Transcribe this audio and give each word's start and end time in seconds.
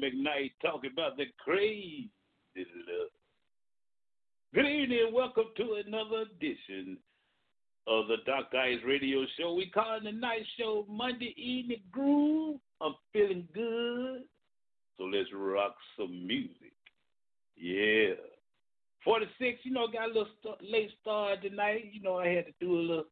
McKnight 0.00 0.52
talking 0.62 0.90
about 0.92 1.18
the 1.18 1.26
crazy 1.38 2.08
love. 2.56 3.10
Good 4.54 4.66
evening 4.66 5.00
and 5.06 5.14
welcome 5.14 5.44
to 5.58 5.82
another 5.86 6.24
edition 6.34 6.96
of 7.86 8.08
the 8.08 8.16
Dark 8.24 8.46
Eyes 8.56 8.78
Radio 8.86 9.26
Show. 9.38 9.52
We 9.52 9.66
call 9.66 9.98
it 9.98 10.04
the 10.04 10.12
night 10.12 10.46
show 10.58 10.86
Monday 10.88 11.34
evening 11.36 11.82
groove. 11.92 12.60
I'm 12.80 12.94
feeling 13.12 13.46
good. 13.52 14.22
So 14.96 15.04
let's 15.04 15.28
rock 15.34 15.76
some 15.98 16.26
music. 16.26 16.72
Yeah. 17.56 18.14
46, 19.04 19.60
you 19.64 19.72
know, 19.72 19.86
got 19.86 20.04
a 20.04 20.08
little 20.08 20.28
st- 20.42 20.72
late 20.72 20.90
start 21.02 21.42
tonight. 21.42 21.90
You 21.92 22.00
know, 22.00 22.18
I 22.18 22.28
had 22.28 22.46
to 22.46 22.52
do 22.58 22.72
a 22.72 22.80
little, 22.80 23.04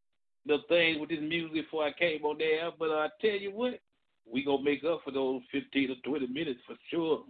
little 0.47 0.65
thing 0.67 0.99
with 0.99 1.09
this 1.09 1.19
music 1.21 1.53
before 1.53 1.83
I 1.85 1.91
came 1.93 2.23
on 2.25 2.39
there. 2.39 2.71
But 2.77 2.89
I 2.89 3.09
tell 3.21 3.37
you 3.37 3.51
what, 3.51 3.79
we 4.31 4.43
gonna 4.43 4.63
make 4.63 4.83
up 4.83 5.01
for 5.03 5.11
those 5.11 5.41
15 5.51 5.91
or 5.91 5.95
20 6.09 6.27
minutes 6.27 6.59
for 6.67 6.75
sure. 6.89 7.23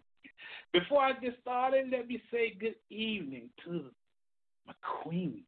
Before 0.73 1.01
I 1.01 1.13
get 1.13 1.35
started, 1.41 1.89
let 1.91 2.07
me 2.07 2.21
say 2.31 2.55
good 2.59 2.75
evening 2.89 3.49
to 3.65 3.85
my 4.67 4.73
queen, 5.01 5.41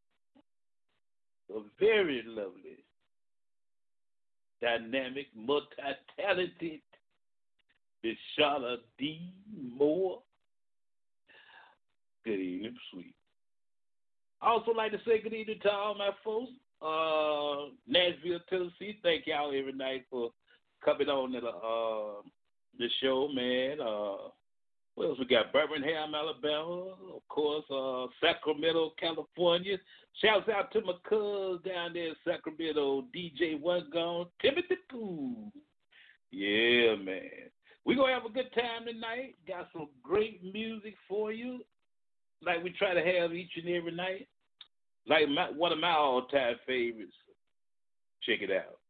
a 1.53 1.59
very 1.79 2.23
lovely, 2.25 2.83
dynamic, 4.61 5.27
multi-talented, 5.35 6.81
Deshauna 8.03 8.77
D. 8.97 9.31
Moore. 9.77 10.21
Good 12.25 12.39
evening, 12.39 12.75
sweet. 12.91 13.15
I 14.41 14.49
also 14.49 14.71
like 14.71 14.91
to 14.91 14.97
say 15.05 15.21
good 15.21 15.33
evening 15.33 15.59
to 15.61 15.71
all 15.71 15.95
my 15.95 16.09
folks, 16.23 16.51
uh, 16.81 17.71
Nashville, 17.87 18.39
Tennessee. 18.49 18.97
Thank 19.03 19.27
y'all 19.27 19.53
every 19.55 19.73
night 19.73 20.05
for 20.09 20.31
coming 20.83 21.09
on 21.09 21.31
to 21.31 21.41
the 21.41 21.47
uh, 21.47 22.21
the 22.77 22.87
show, 23.01 23.27
man. 23.33 23.81
Uh, 23.81 24.29
what 24.95 25.07
else 25.07 25.19
we 25.19 25.25
got? 25.25 25.53
Birmingham, 25.53 26.13
Alabama, 26.13 26.93
of 27.15 27.27
course, 27.29 27.63
uh, 27.73 28.07
Sacramento, 28.19 28.91
California. 28.99 29.77
Shouts 30.21 30.49
out 30.49 30.71
to 30.73 30.81
my 30.81 30.93
cuz 31.07 31.61
down 31.63 31.93
there 31.93 32.09
in 32.09 32.15
Sacramento, 32.25 33.05
DJ 33.15 33.59
One 33.59 33.89
Gone, 33.91 34.27
Timothy 34.41 34.75
Cool. 34.91 35.51
Yeah, 36.31 36.95
man. 36.95 37.49
We're 37.85 37.95
going 37.95 38.09
to 38.09 38.13
have 38.13 38.29
a 38.29 38.33
good 38.33 38.53
time 38.53 38.85
tonight. 38.85 39.35
Got 39.47 39.69
some 39.73 39.87
great 40.03 40.43
music 40.43 40.95
for 41.07 41.31
you, 41.31 41.61
like 42.45 42.63
we 42.63 42.71
try 42.71 42.93
to 42.93 43.01
have 43.01 43.33
each 43.33 43.51
and 43.55 43.69
every 43.69 43.91
night. 43.91 44.27
Like 45.07 45.27
my, 45.29 45.49
one 45.49 45.71
of 45.71 45.79
my 45.79 45.91
all 45.91 46.27
time 46.27 46.55
favorites. 46.67 47.15
Check 48.23 48.41
it 48.41 48.51
out. 48.51 48.80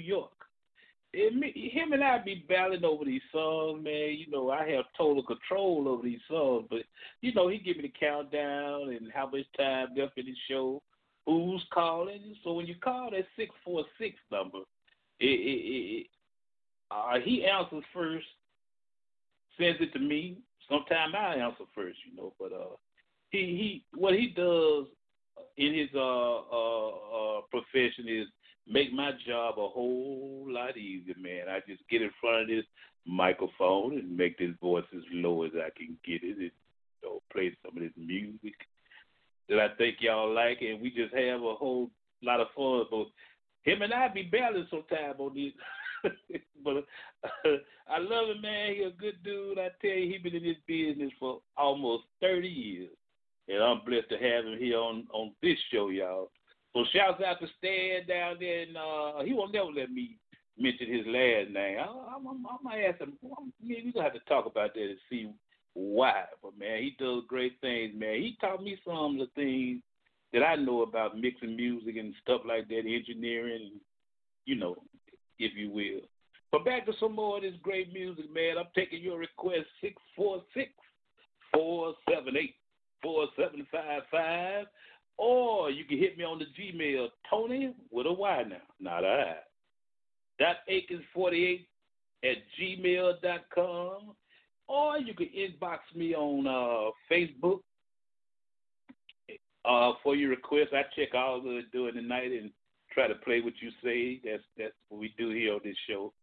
York. 0.00 0.32
And 1.12 1.40
me, 1.40 1.70
him 1.72 1.92
and 1.92 2.04
I 2.04 2.18
be 2.18 2.44
battling 2.48 2.84
over 2.84 3.04
these 3.04 3.22
songs, 3.32 3.82
man. 3.82 4.14
You 4.16 4.30
know, 4.30 4.50
I 4.50 4.68
have 4.70 4.84
total 4.96 5.24
control 5.24 5.88
over 5.88 6.02
these 6.04 6.20
songs, 6.28 6.66
but 6.70 6.82
you 7.20 7.34
know, 7.34 7.48
he 7.48 7.58
give 7.58 7.78
me 7.78 7.82
the 7.82 7.92
countdown 7.98 8.90
and 8.90 9.10
how 9.12 9.28
much 9.28 9.46
time 9.56 9.88
left 9.96 10.16
in 10.18 10.26
the 10.26 10.34
show, 10.48 10.80
who's 11.26 11.64
calling. 11.72 12.36
So 12.44 12.52
when 12.52 12.66
you 12.66 12.76
call 12.76 13.10
that 13.10 13.26
six 13.36 13.52
four 13.64 13.84
six 13.98 14.14
number, 14.30 14.60
it, 15.18 15.26
it, 15.26 16.06
it, 16.06 16.06
uh, 16.92 17.18
he 17.24 17.44
answers 17.44 17.84
first, 17.92 18.26
sends 19.58 19.80
it 19.80 19.92
to 19.92 19.98
me. 19.98 20.38
Sometimes 20.68 21.14
I 21.18 21.34
answer 21.34 21.64
first, 21.74 21.98
you 22.08 22.16
know, 22.16 22.32
but 22.38 22.52
uh, 22.52 22.76
he 23.30 23.38
he 23.38 23.98
what 23.98 24.14
he 24.14 24.28
does 24.28 24.86
in 25.56 25.74
his 25.74 25.88
uh, 25.94 25.98
uh, 25.98 26.88
uh, 26.88 27.40
profession 27.50 28.06
is 28.08 28.26
make 28.70 28.92
my 28.92 29.12
job 29.26 29.54
a 29.58 29.68
whole 29.68 30.46
lot 30.48 30.76
easier, 30.76 31.14
man. 31.20 31.48
I 31.48 31.60
just 31.68 31.82
get 31.90 32.02
in 32.02 32.10
front 32.20 32.42
of 32.42 32.48
this 32.48 32.64
microphone 33.06 33.98
and 33.98 34.16
make 34.16 34.38
this 34.38 34.54
voice 34.60 34.84
as 34.94 35.02
low 35.12 35.42
as 35.42 35.52
I 35.54 35.70
can 35.76 35.96
get 36.04 36.22
it, 36.22 36.36
and 36.36 36.42
you 36.42 36.50
know, 37.02 37.22
play 37.32 37.56
some 37.64 37.76
of 37.76 37.82
this 37.82 37.92
music 37.96 38.54
that 39.48 39.58
I 39.58 39.74
think 39.76 39.96
y'all 40.00 40.32
like, 40.32 40.58
and 40.62 40.80
we 40.80 40.90
just 40.90 41.14
have 41.14 41.42
a 41.42 41.54
whole 41.54 41.90
lot 42.22 42.40
of 42.40 42.48
fun. 42.56 42.84
But 42.90 43.06
him 43.70 43.82
and 43.82 43.92
I 43.92 44.08
be 44.08 44.22
battling 44.22 44.66
sometime 44.70 45.14
on 45.18 45.34
these. 45.34 45.52
but 46.64 46.76
uh, 47.24 47.56
I 47.88 47.98
love 47.98 48.30
him, 48.30 48.40
man. 48.40 48.74
He 48.74 48.82
a 48.84 48.90
good 48.90 49.22
dude. 49.22 49.58
I 49.58 49.68
tell 49.80 49.90
you, 49.90 50.10
he 50.10 50.18
been 50.18 50.36
in 50.36 50.44
this 50.44 50.56
business 50.66 51.12
for 51.18 51.40
almost 51.56 52.04
thirty 52.20 52.48
years 52.48 52.90
and 53.50 53.62
I'm 53.62 53.80
blessed 53.84 54.08
to 54.10 54.16
have 54.16 54.44
him 54.44 54.58
here 54.58 54.78
on 54.78 55.06
on 55.12 55.32
this 55.42 55.58
show, 55.72 55.88
y'all. 55.88 56.30
So 56.72 56.84
shouts 56.94 57.22
out 57.26 57.40
to 57.40 57.46
Stan 57.58 58.06
down 58.06 58.36
there, 58.38 58.62
and 58.62 58.76
uh, 58.76 59.24
he 59.24 59.32
won't 59.32 59.52
never 59.52 59.70
let 59.70 59.90
me 59.90 60.16
mention 60.56 60.92
his 60.92 61.06
last 61.06 61.50
name. 61.50 61.78
I, 61.78 61.84
I, 61.84 62.14
I, 62.14 62.16
I 62.16 62.56
might 62.62 62.84
ask 62.84 63.00
him. 63.00 63.14
Maybe 63.62 63.82
we 63.86 63.92
gonna 63.92 64.04
have 64.04 64.14
to 64.14 64.28
talk 64.28 64.46
about 64.46 64.74
that 64.74 64.80
and 64.80 64.96
see 65.08 65.30
why. 65.74 66.24
But 66.42 66.58
man, 66.58 66.82
he 66.82 66.94
does 66.98 67.24
great 67.28 67.60
things, 67.60 67.92
man. 67.96 68.14
He 68.14 68.36
taught 68.40 68.62
me 68.62 68.78
some 68.84 69.20
of 69.20 69.28
the 69.28 69.28
things 69.34 69.82
that 70.32 70.44
I 70.44 70.56
know 70.56 70.82
about 70.82 71.18
mixing 71.18 71.56
music 71.56 71.96
and 71.96 72.14
stuff 72.22 72.42
like 72.46 72.68
that, 72.68 72.82
engineering, 72.86 73.72
you 74.44 74.54
know, 74.54 74.76
if 75.38 75.52
you 75.56 75.70
will. 75.70 76.02
But 76.52 76.64
back 76.64 76.86
to 76.86 76.92
some 77.00 77.16
more 77.16 77.36
of 77.36 77.42
this 77.42 77.54
great 77.62 77.92
music, 77.92 78.32
man. 78.32 78.58
I'm 78.58 78.66
taking 78.74 79.02
your 79.02 79.18
request 79.18 79.66
six 79.80 79.94
four 80.16 80.42
six 80.54 80.70
four 81.52 81.94
seven 82.08 82.36
eight 82.36 82.54
4755. 83.02 84.66
Or 85.20 85.70
you 85.70 85.84
can 85.84 85.98
hit 85.98 86.16
me 86.16 86.24
on 86.24 86.38
the 86.38 86.46
Gmail, 86.46 87.08
Tony 87.28 87.74
with 87.90 88.06
a 88.06 88.12
Y 88.12 88.42
now, 88.48 88.56
not 88.80 89.04
I. 89.04 89.34
Dot 90.38 90.56
Akins48 90.66 91.66
at 92.24 92.36
gmail.com. 92.58 94.14
Or 94.66 94.98
you 94.98 95.12
can 95.12 95.26
inbox 95.26 95.80
me 95.94 96.14
on 96.14 96.46
uh, 96.46 96.90
Facebook 97.12 97.58
uh, 99.66 99.92
for 100.02 100.16
your 100.16 100.30
request. 100.30 100.70
I 100.72 100.84
check 100.96 101.14
all 101.14 101.42
it 101.44 101.70
during 101.70 101.96
the 101.96 102.02
night 102.02 102.32
and 102.32 102.50
try 102.90 103.06
to 103.06 103.14
play 103.16 103.42
what 103.42 103.52
you 103.60 103.70
say. 103.84 104.22
That's 104.24 104.42
that's 104.56 104.72
what 104.88 105.02
we 105.02 105.12
do 105.18 105.28
here 105.28 105.52
on 105.52 105.60
this 105.62 105.76
show. 105.86 106.14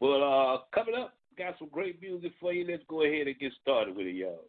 Well, 0.00 0.22
uh, 0.22 0.58
coming 0.74 0.94
up, 0.94 1.12
got 1.36 1.58
some 1.58 1.68
great 1.70 2.00
music 2.00 2.32
for 2.40 2.54
you. 2.54 2.66
Let's 2.66 2.84
go 2.88 3.04
ahead 3.04 3.26
and 3.26 3.38
get 3.38 3.52
started 3.60 3.94
with 3.94 4.06
it, 4.06 4.14
y'all. 4.14 4.46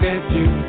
Look 0.00 0.32
you, 0.32 0.59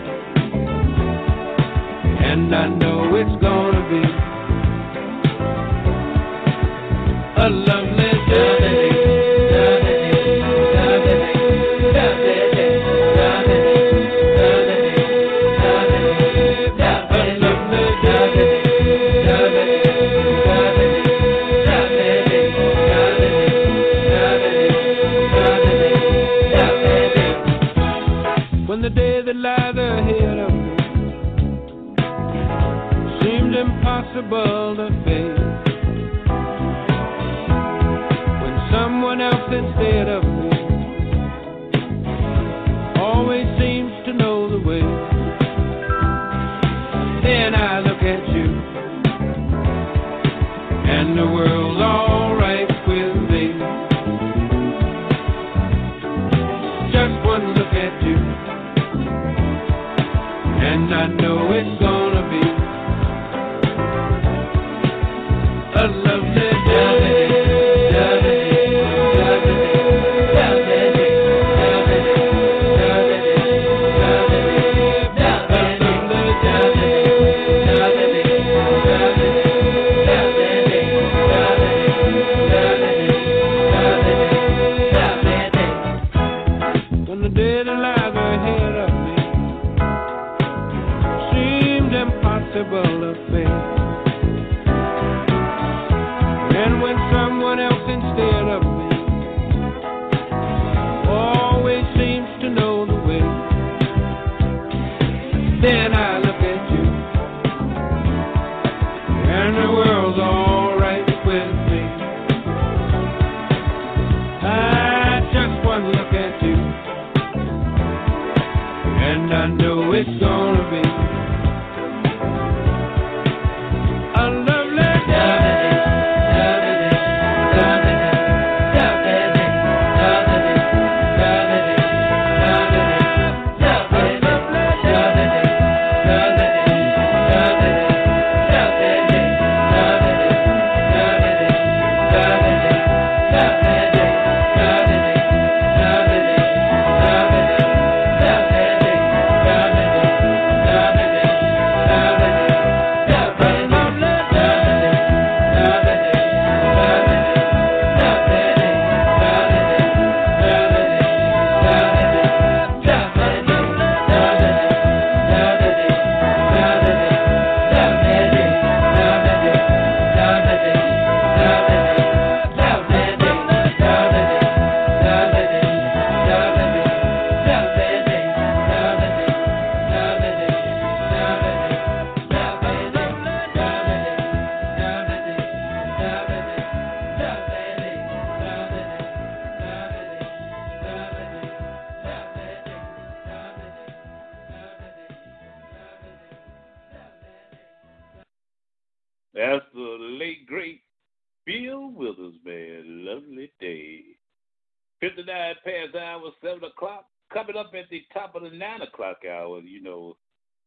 top 208.32 208.42
of 208.42 208.50
the 208.50 208.58
nine 208.58 208.82
o'clock 208.82 209.18
hour. 209.30 209.60
You 209.60 209.82
know, 209.82 210.18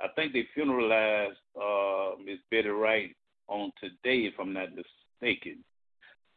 I 0.00 0.06
think 0.16 0.32
they 0.32 0.46
funeralized 0.56 1.32
uh, 1.60 2.16
Miss 2.24 2.38
Betty 2.50 2.68
Wright 2.68 3.14
on 3.48 3.72
today, 3.80 4.26
if 4.26 4.34
I'm 4.40 4.52
not 4.52 4.68
mistaken. 4.70 5.58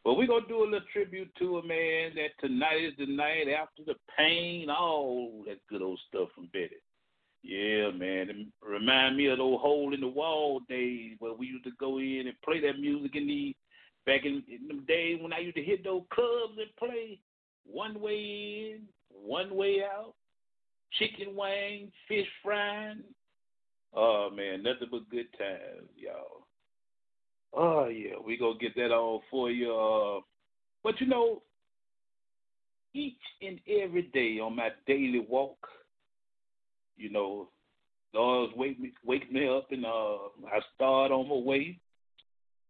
But 0.04 0.16
we're 0.16 0.28
gonna 0.28 0.48
do 0.48 0.64
a 0.64 0.64
little 0.64 0.80
tribute 0.94 1.30
to 1.40 1.58
a 1.58 1.66
man. 1.66 2.12
That 2.16 2.30
tonight 2.40 2.82
is 2.82 2.94
the 2.98 3.08
night 3.08 3.48
after 3.50 3.84
the 3.86 3.96
pain, 4.18 4.70
all 4.70 5.44
that 5.48 5.58
good 5.70 5.82
old 5.82 6.00
stuff 6.08 6.30
from 6.34 6.50
Betty. 6.54 6.78
Yeah, 7.44 7.92
man. 7.92 8.30
It 8.30 8.48
remind 8.62 9.18
me 9.18 9.28
of 9.28 9.38
those 9.38 9.60
hole 9.60 9.94
in 9.94 10.02
the 10.02 10.08
wall 10.08 10.62
days 10.70 11.16
where 11.20 11.34
we 11.34 11.48
used 11.48 11.66
to 11.66 11.72
go 11.80 12.00
in 12.00 12.24
and 12.28 12.42
play 12.44 12.62
that 12.62 12.80
music 12.80 13.16
in 13.16 13.28
the 13.28 13.56
back 14.06 14.26
in, 14.26 14.44
in 14.48 14.68
them 14.68 14.86
days 14.88 15.20
when 15.22 15.34
I 15.34 15.40
used 15.40 15.58
to 15.58 15.64
hit 15.64 15.84
those 15.84 16.04
clubs 16.14 16.54
and 16.58 16.70
play 16.78 17.20
one 17.66 18.00
way 18.00 18.76
in, 18.76 18.82
one 19.12 19.54
way 19.54 19.82
out 19.84 20.14
chicken 20.94 21.36
wing, 21.36 21.92
fish 22.08 22.28
frying. 22.44 23.04
Oh 23.94 24.30
man, 24.34 24.64
nothing 24.64 24.90
but 24.92 25.10
good 25.10 25.28
times, 25.38 25.90
y'all. 25.96 26.46
Oh 27.54 27.88
yeah, 27.88 28.16
we 28.24 28.38
gonna 28.38 28.60
get 28.60 28.76
that 28.76 28.92
all 28.92 29.24
for 29.32 29.50
you. 29.50 29.74
Uh, 29.74 30.22
but 30.84 31.00
you 31.00 31.08
know, 31.08 31.42
each 32.94 33.16
and 33.42 33.60
every 33.68 34.04
day 34.14 34.40
on 34.40 34.56
my 34.56 34.70
daily 34.86 35.26
walk, 35.28 35.58
you 36.98 37.10
know, 37.10 37.50
Lord's 38.14 38.54
wake 38.56 38.80
me 38.80 38.92
wake 39.06 39.32
me 39.32 39.48
up 39.48 39.72
and 39.72 39.86
uh 39.86 40.16
I 40.48 40.60
start 40.76 41.12
on 41.12 41.30
my 41.30 41.36
way. 41.36 41.80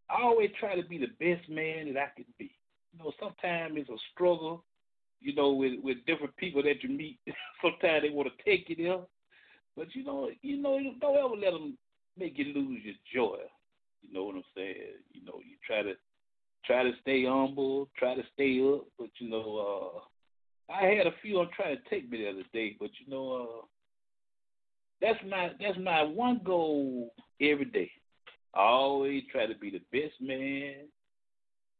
I 0.09 0.21
always 0.23 0.51
try 0.59 0.79
to 0.79 0.87
be 0.87 0.97
the 0.97 1.07
best 1.19 1.49
man 1.49 1.93
that 1.93 1.99
I 1.99 2.09
can 2.15 2.25
be. 2.37 2.51
You 2.93 2.99
know, 2.99 3.11
sometimes 3.19 3.73
it's 3.77 3.89
a 3.89 3.97
struggle 4.13 4.63
you 5.21 5.33
know, 5.35 5.51
with 5.51 5.73
with 5.83 6.05
different 6.05 6.35
people 6.37 6.63
that 6.63 6.83
you 6.83 6.89
meet. 6.89 7.19
Sometimes 7.61 8.03
they 8.03 8.09
want 8.09 8.29
to 8.29 8.43
take 8.43 8.69
you 8.69 8.75
there, 8.75 8.99
but 9.75 9.93
you 9.95 10.03
know, 10.03 10.29
you 10.41 10.57
know, 10.61 10.79
don't 11.01 11.17
ever 11.17 11.35
let 11.35 11.51
them 11.53 11.77
make 12.17 12.37
you 12.37 12.45
lose 12.53 12.81
your 12.83 12.95
joy. 13.13 13.37
You 14.01 14.13
know 14.13 14.25
what 14.25 14.35
I'm 14.35 14.43
saying? 14.55 14.75
You 15.13 15.25
know, 15.25 15.39
you 15.39 15.55
try 15.65 15.81
to 15.81 15.93
try 16.65 16.83
to 16.83 16.91
stay 17.01 17.25
humble, 17.25 17.89
try 17.97 18.15
to 18.15 18.23
stay 18.33 18.61
up, 18.61 18.85
but 18.97 19.09
you 19.19 19.29
know, 19.29 20.01
uh, 20.69 20.73
I 20.73 20.85
had 20.85 21.07
a 21.07 21.15
few 21.21 21.39
on 21.39 21.49
trying 21.55 21.77
to 21.77 21.89
take 21.89 22.09
me 22.09 22.19
the 22.19 22.29
other 22.29 22.43
day, 22.53 22.75
but 22.79 22.89
you 22.99 23.11
know, 23.11 23.31
uh, 23.31 23.65
that's 25.01 25.19
my 25.29 25.51
that's 25.59 25.77
my 25.79 26.03
one 26.03 26.41
goal 26.43 27.13
every 27.41 27.65
day. 27.65 27.91
I 28.53 28.61
always 28.61 29.23
try 29.31 29.45
to 29.45 29.55
be 29.55 29.69
the 29.69 29.81
best 29.91 30.15
man 30.19 30.87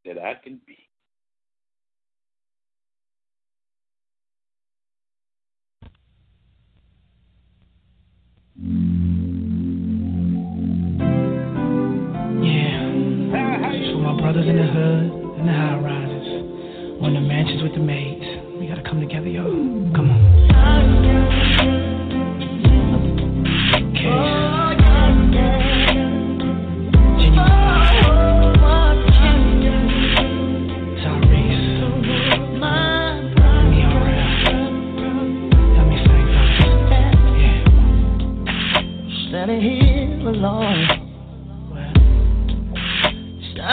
that 0.06 0.17
I 0.17 0.36
can 0.43 0.62
be. 0.65 0.87
in 14.47 14.55
the 14.55 14.63
hood 14.63 15.12
and 15.39 15.47
the 15.47 15.51
high 15.51 15.77
rises, 15.77 16.27
on 17.03 17.13
the 17.13 17.19
mansions 17.19 17.62
with 17.63 17.73
the 17.73 17.79
maids. 17.79 18.23
We 18.60 18.67
gotta 18.67 18.81
come 18.81 19.01
together, 19.01 19.27
y'all. 19.27 19.51
Come 19.93 20.10
on. 20.10 20.26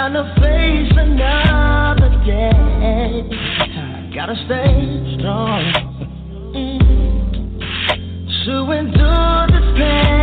trying 0.04 0.12
to 0.12 0.24
face 0.42 0.92
another 0.98 2.10
day. 2.26 3.22
Gotta 4.14 4.34
stay 4.44 5.16
strong 5.18 5.62
mm. 6.54 6.78
to 8.44 8.70
endure 8.72 9.46
this 9.48 9.78
pain. 9.78 10.13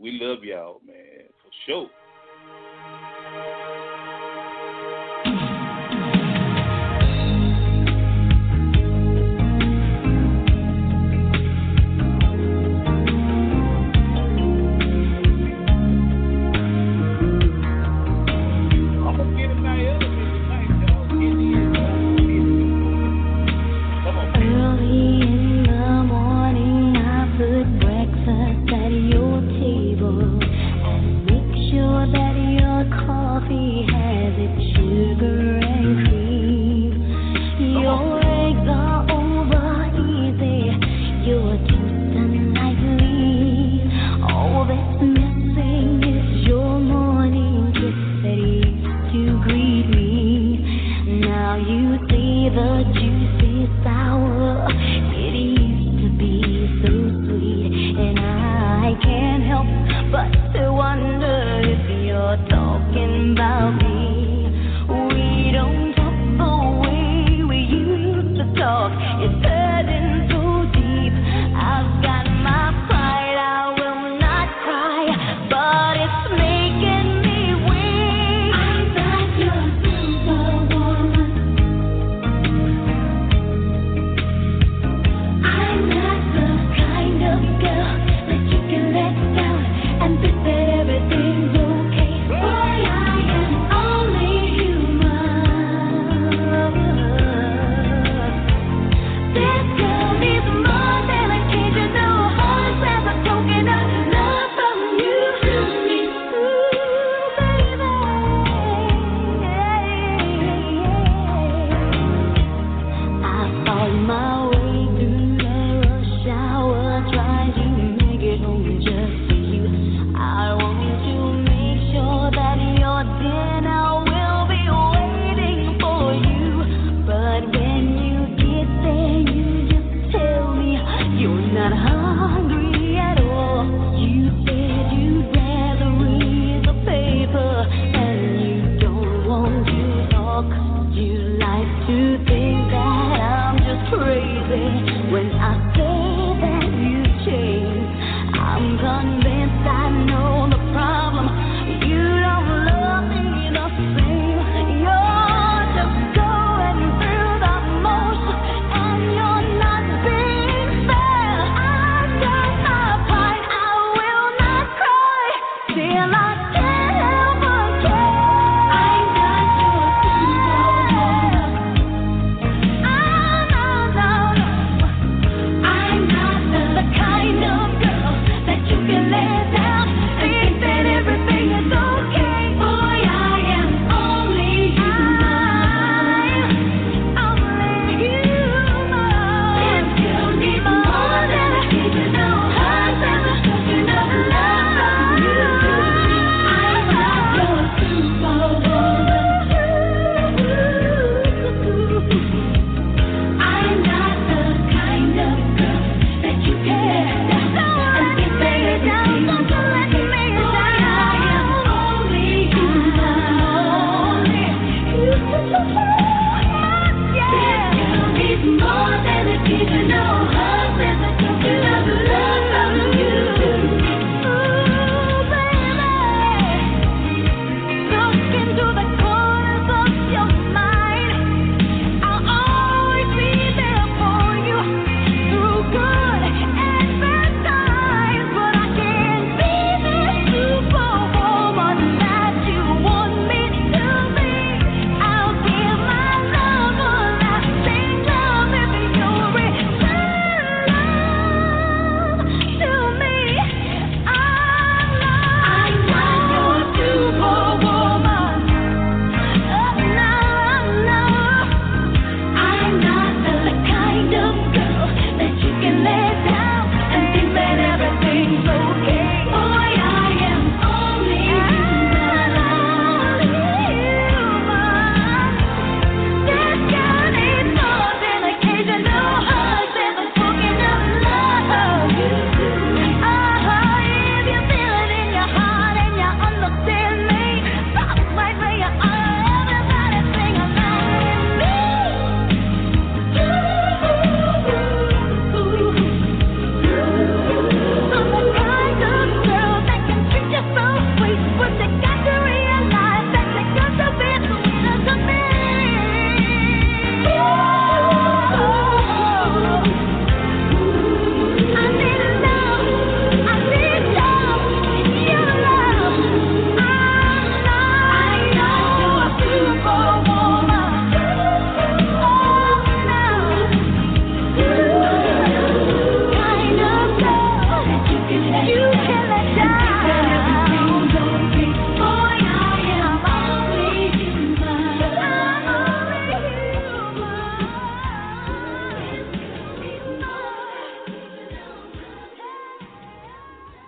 we 0.00 0.18
love 0.20 0.44
y'all, 0.44 0.80
man, 0.86 1.26
for 1.42 1.50
pride. 1.66 2.05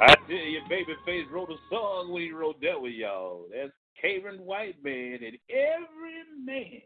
I 0.00 0.14
tell 0.14 0.37
you, 0.37 0.61
Babyface 0.70 1.30
wrote 1.30 1.50
a 1.50 1.56
song 1.70 2.12
when 2.12 2.22
he 2.22 2.30
wrote 2.30 2.61
that 2.62 2.80
with 2.80 2.92
y'all. 2.92 3.46
That's 3.52 3.72
Karyn 4.02 4.40
White 4.40 4.76
man, 4.84 5.18
and 5.24 5.38
every 5.50 6.22
man, 6.44 6.80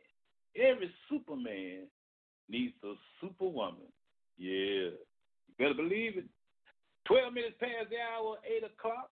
every 0.57 0.91
Superman 1.11 1.87
needs 2.49 2.75
a 2.83 2.95
superwoman. 3.21 3.93
Yeah, 4.39 4.49
you 4.49 4.93
better 5.59 5.75
believe 5.75 6.17
it. 6.17 6.25
Twelve 7.05 7.35
minutes 7.35 7.57
past 7.61 7.91
the 7.91 7.97
hour, 7.97 8.37
eight 8.47 8.65
o'clock. 8.65 9.11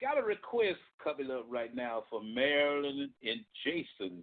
Got 0.00 0.18
a 0.18 0.22
request 0.22 0.80
coming 1.02 1.30
up 1.30 1.46
right 1.48 1.74
now 1.74 2.04
for 2.10 2.22
Marilyn 2.22 3.10
and 3.22 3.40
Jason 3.64 4.22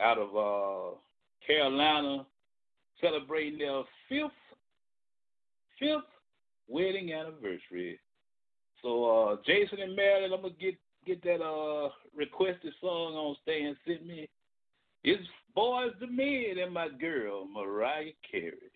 out 0.00 0.18
of 0.18 0.36
uh, 0.36 0.96
Carolina, 1.46 2.26
celebrating 3.00 3.58
their 3.58 3.82
fifth 4.08 4.30
fifth 5.78 6.02
wedding 6.68 7.12
anniversary. 7.14 7.98
So 8.82 9.04
uh, 9.04 9.36
Jason 9.46 9.80
and 9.80 9.96
Marilyn, 9.96 10.32
I'm 10.32 10.42
gonna 10.42 10.54
get 10.60 10.74
get 11.06 11.22
that 11.24 11.42
uh 11.42 11.90
requested 12.16 12.72
song 12.80 13.14
on 13.14 13.36
Stay 13.42 13.62
and 13.62 13.76
Send 13.86 14.06
Me. 14.06 14.28
It's 15.04 15.22
Boyz 15.56 15.90
II 16.00 16.08
Men 16.08 16.58
and 16.62 16.74
my 16.74 16.88
girl 16.88 17.46
Mariah 17.46 18.12
Carey. 18.30 18.71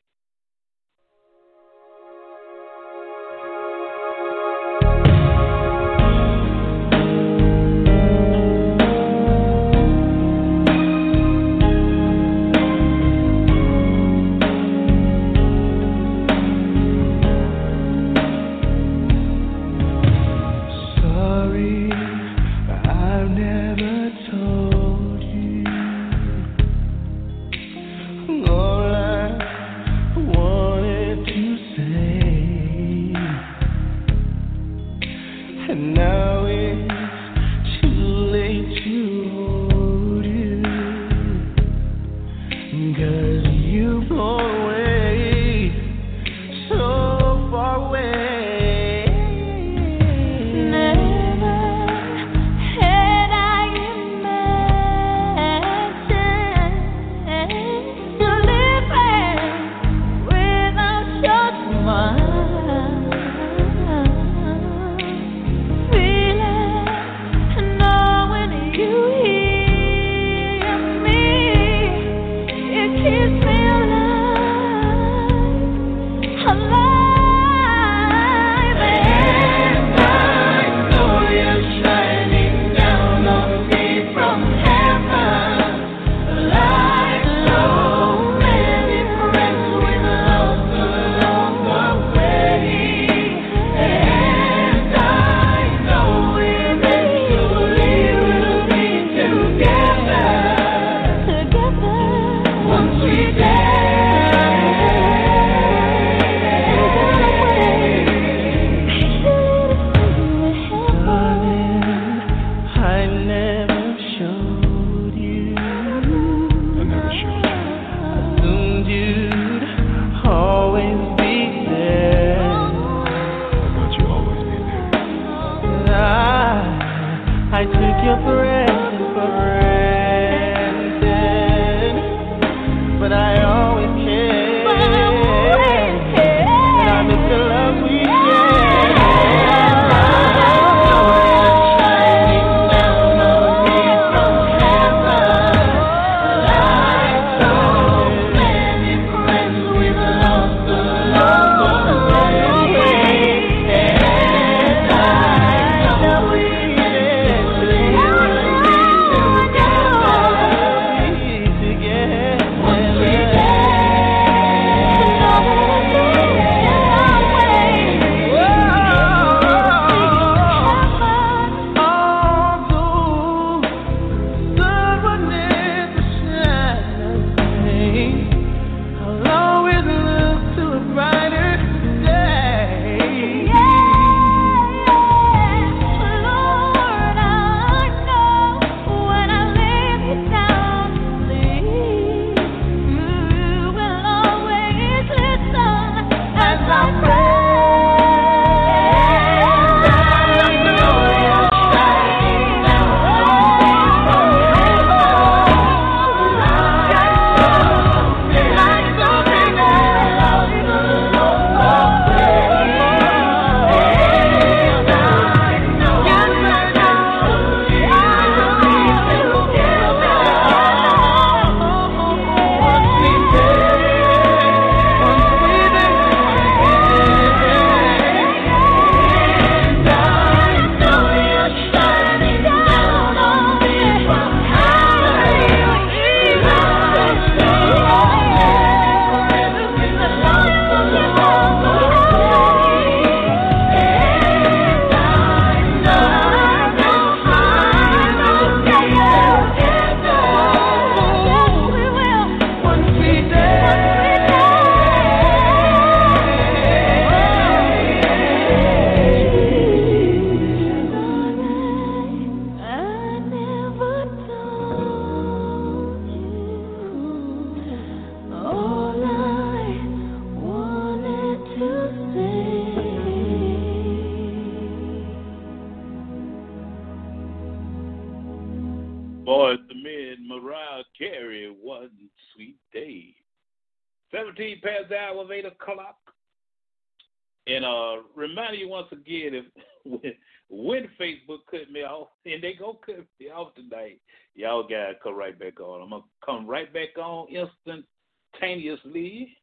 You 288.54 288.68
once 288.68 288.88
again, 288.92 289.34
if 289.34 289.44
when, 289.84 290.14
when 290.48 290.88
Facebook 291.00 291.40
cut 291.50 291.68
me 291.70 291.82
off, 291.82 292.08
and 292.24 292.42
they 292.42 292.54
go 292.54 292.78
cut 292.84 293.04
me 293.20 293.30
off 293.30 293.54
tonight, 293.54 294.00
y'all 294.34 294.62
gotta 294.62 294.94
come 295.02 295.14
right 295.14 295.38
back 295.38 295.60
on. 295.60 295.82
I'm 295.82 295.90
gonna 295.90 296.02
come 296.24 296.46
right 296.46 296.72
back 296.72 296.96
on 296.98 297.28
instantaneously. 297.28 299.36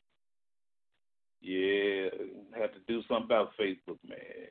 Yeah, 1.41 2.10
have 2.58 2.72
to 2.72 2.80
do 2.88 3.04
something 3.10 3.26
about 3.26 3.51
Facebook, 3.60 3.99
man. 4.08 4.47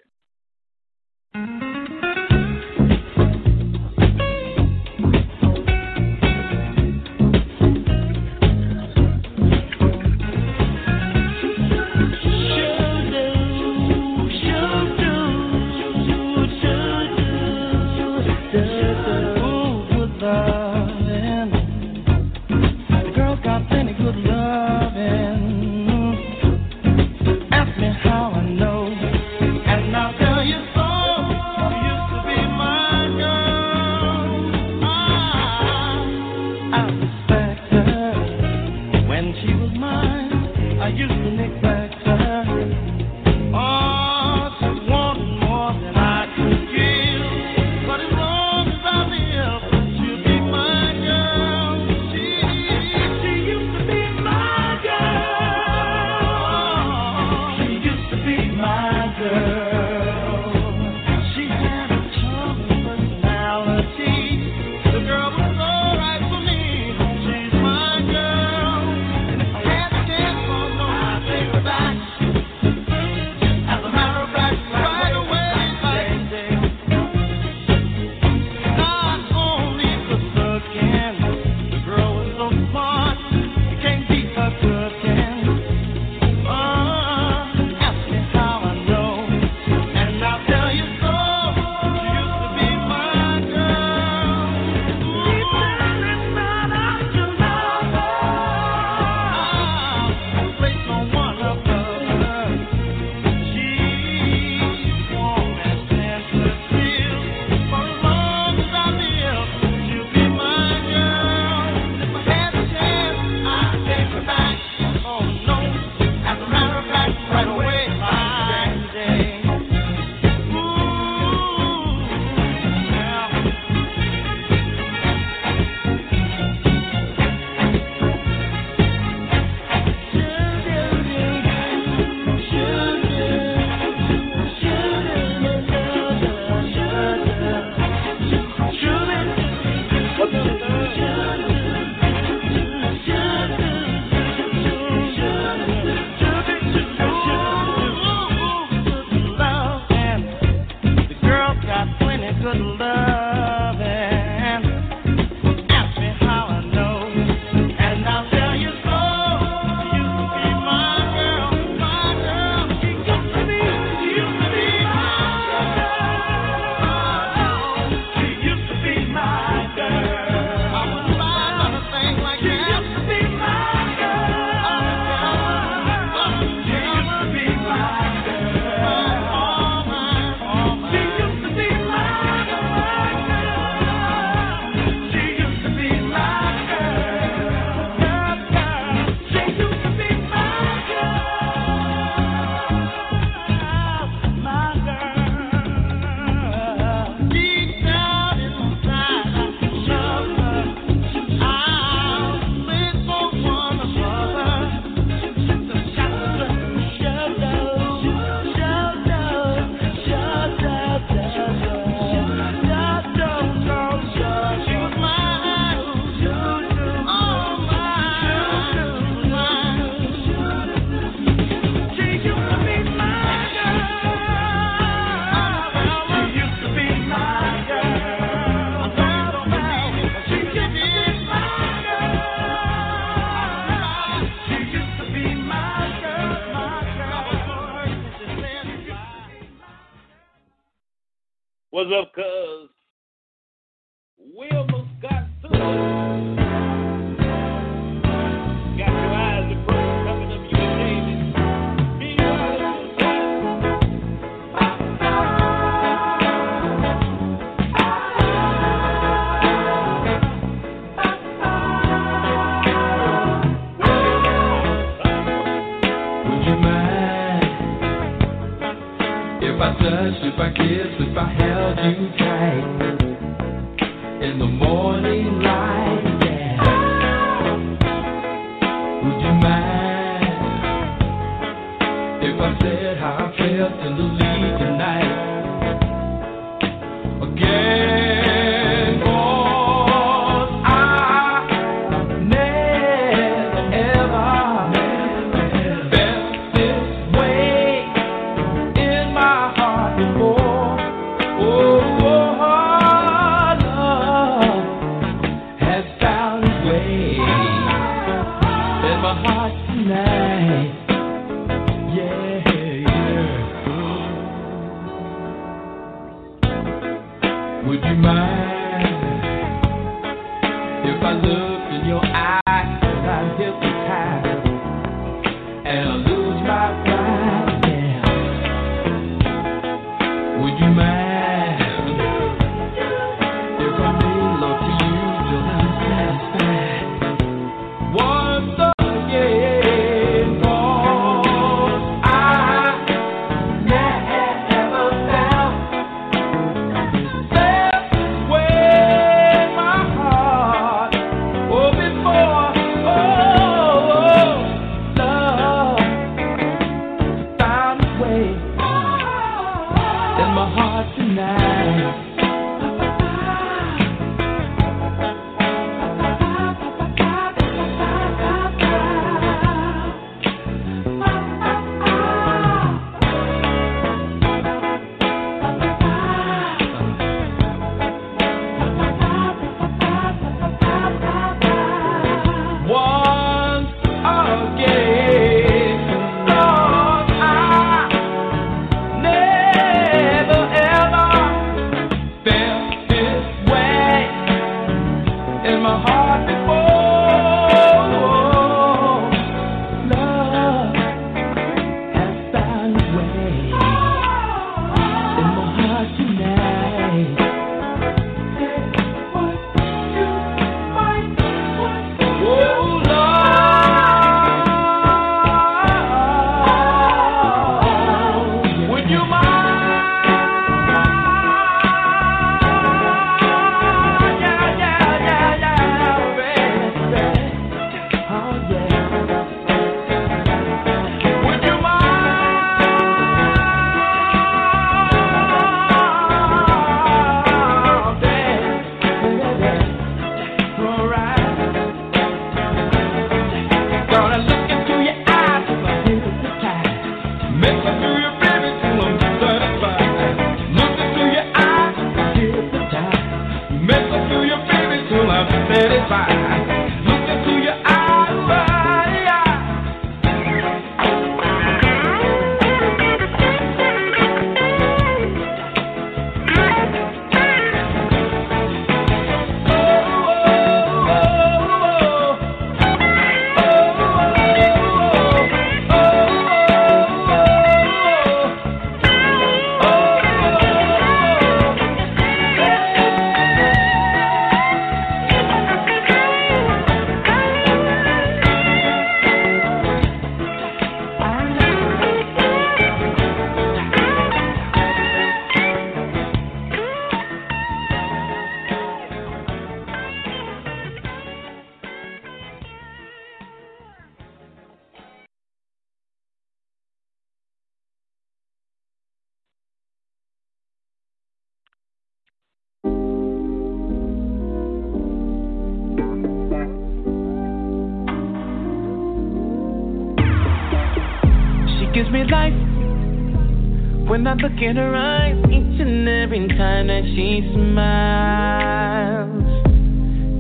In 524.45 524.57
her 524.57 524.75
eyes 524.75 525.17
each 525.31 525.61
and 525.61 525.89
every 525.89 526.27
time 526.27 526.67
that 526.67 526.83
she 526.97 527.23
smiles. 527.33 529.13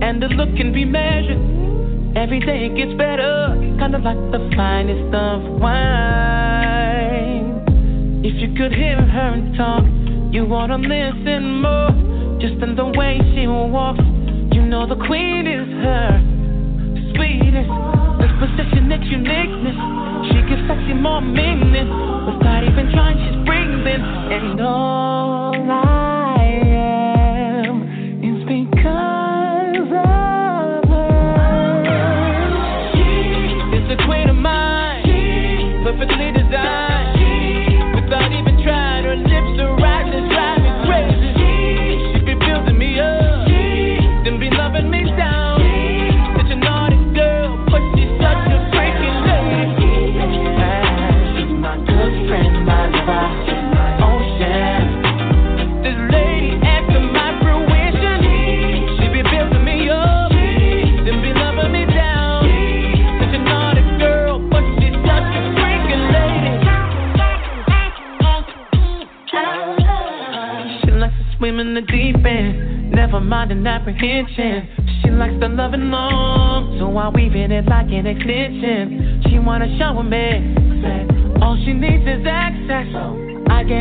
And 0.02 0.22
the 0.22 0.28
look 0.28 0.54
can 0.56 0.72
be 0.72 0.84
measured. 0.84 1.42
Every 2.16 2.38
day 2.38 2.66
it 2.66 2.76
gets 2.76 2.94
better, 2.94 3.56
kind 3.78 3.94
of 3.94 4.02
like 4.02 4.18
the 4.30 4.38
finest 4.54 5.14
of 5.14 5.42
wine. 5.58 5.82
If 8.22 8.38
you 8.38 8.54
could 8.54 8.72
hear 8.72 9.00
her 9.02 9.32
and 9.34 9.56
talk, 9.56 9.82
you 10.32 10.46
wanna 10.46 10.78
listen 10.78 11.60
more. 11.60 11.90
Just 12.38 12.62
in 12.62 12.76
the 12.76 12.86
way 12.94 13.18
she 13.34 13.46
walks, 13.48 14.04
you 14.54 14.62
know 14.62 14.86
the 14.86 15.02
queen 15.06 15.46
is 15.46 15.66
her. 15.82 16.22
Sweetest, 17.16 17.70
this 18.22 18.30
position, 18.38 18.88
that 18.88 19.02
uniqueness. 19.02 19.76
She 20.30 20.38
gives 20.46 20.62
sexy 20.68 20.94
more 20.94 21.20
meaning. 21.20 21.90
Without 22.22 22.62
even 22.62 22.92
trying, 22.94 23.18
she's 23.18 23.41
breathing. 23.82 24.04
And 24.04 24.60
all 24.60 25.70
I 25.70 26.01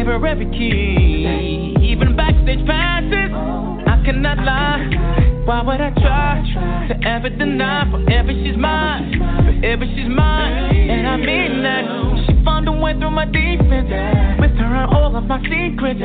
savor 0.02 0.26
every 0.26 0.46
key. 0.46 1.76
Even 1.82 2.16
backstage 2.16 2.66
passes, 2.66 3.32
I 3.88 4.02
cannot 4.06 4.38
lie. 4.40 5.46
Why 5.46 5.62
would 5.62 5.82
I 5.82 5.92
try 5.92 6.88
to 6.90 7.08
ever 7.08 7.30
deny? 7.30 7.90
Forever 7.92 8.32
she's 8.34 8.58
mine, 8.58 9.14
forever 9.46 9.86
she's 9.86 10.10
mine. 10.10 10.90
And 10.90 11.08
I 11.08 11.18
mean 11.18 11.64
that. 11.64 11.86
She 12.26 12.44
found 12.44 12.68
a 12.68 12.72
way 12.72 12.94
through 12.98 13.12
my 13.12 13.26
defense. 13.26 13.90
With 14.40 14.58
her, 14.58 14.88
all 14.90 15.16
of 15.16 15.24
my 15.26 15.40
secrets. 15.44 16.02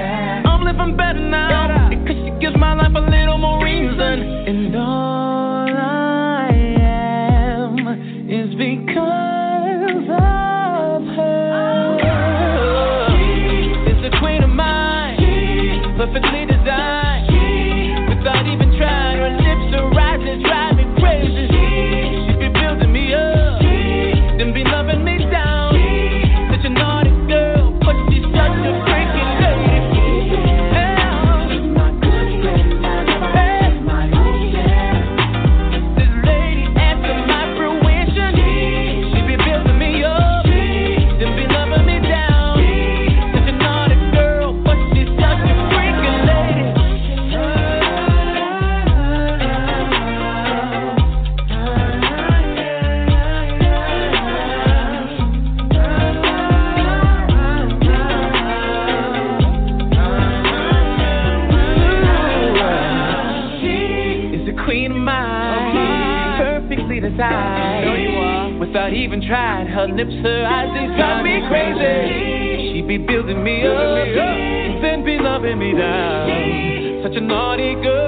even 69.07 69.23
tried. 69.23 69.69
Her 69.69 69.87
lips, 69.87 70.15
her 70.23 70.45
eyes, 70.45 70.69
they 70.75 70.87
drive 70.97 71.23
me 71.23 71.39
crazy. 71.47 72.73
She 72.75 72.83
be 72.83 72.99
building 72.99 73.43
me 73.43 73.65
up, 73.65 74.83
then 74.83 75.05
be 75.05 75.19
loving 75.19 75.59
me 75.59 75.73
down. 75.73 77.03
Such 77.05 77.17
a 77.17 77.21
naughty 77.21 77.75
girl. 77.75 78.06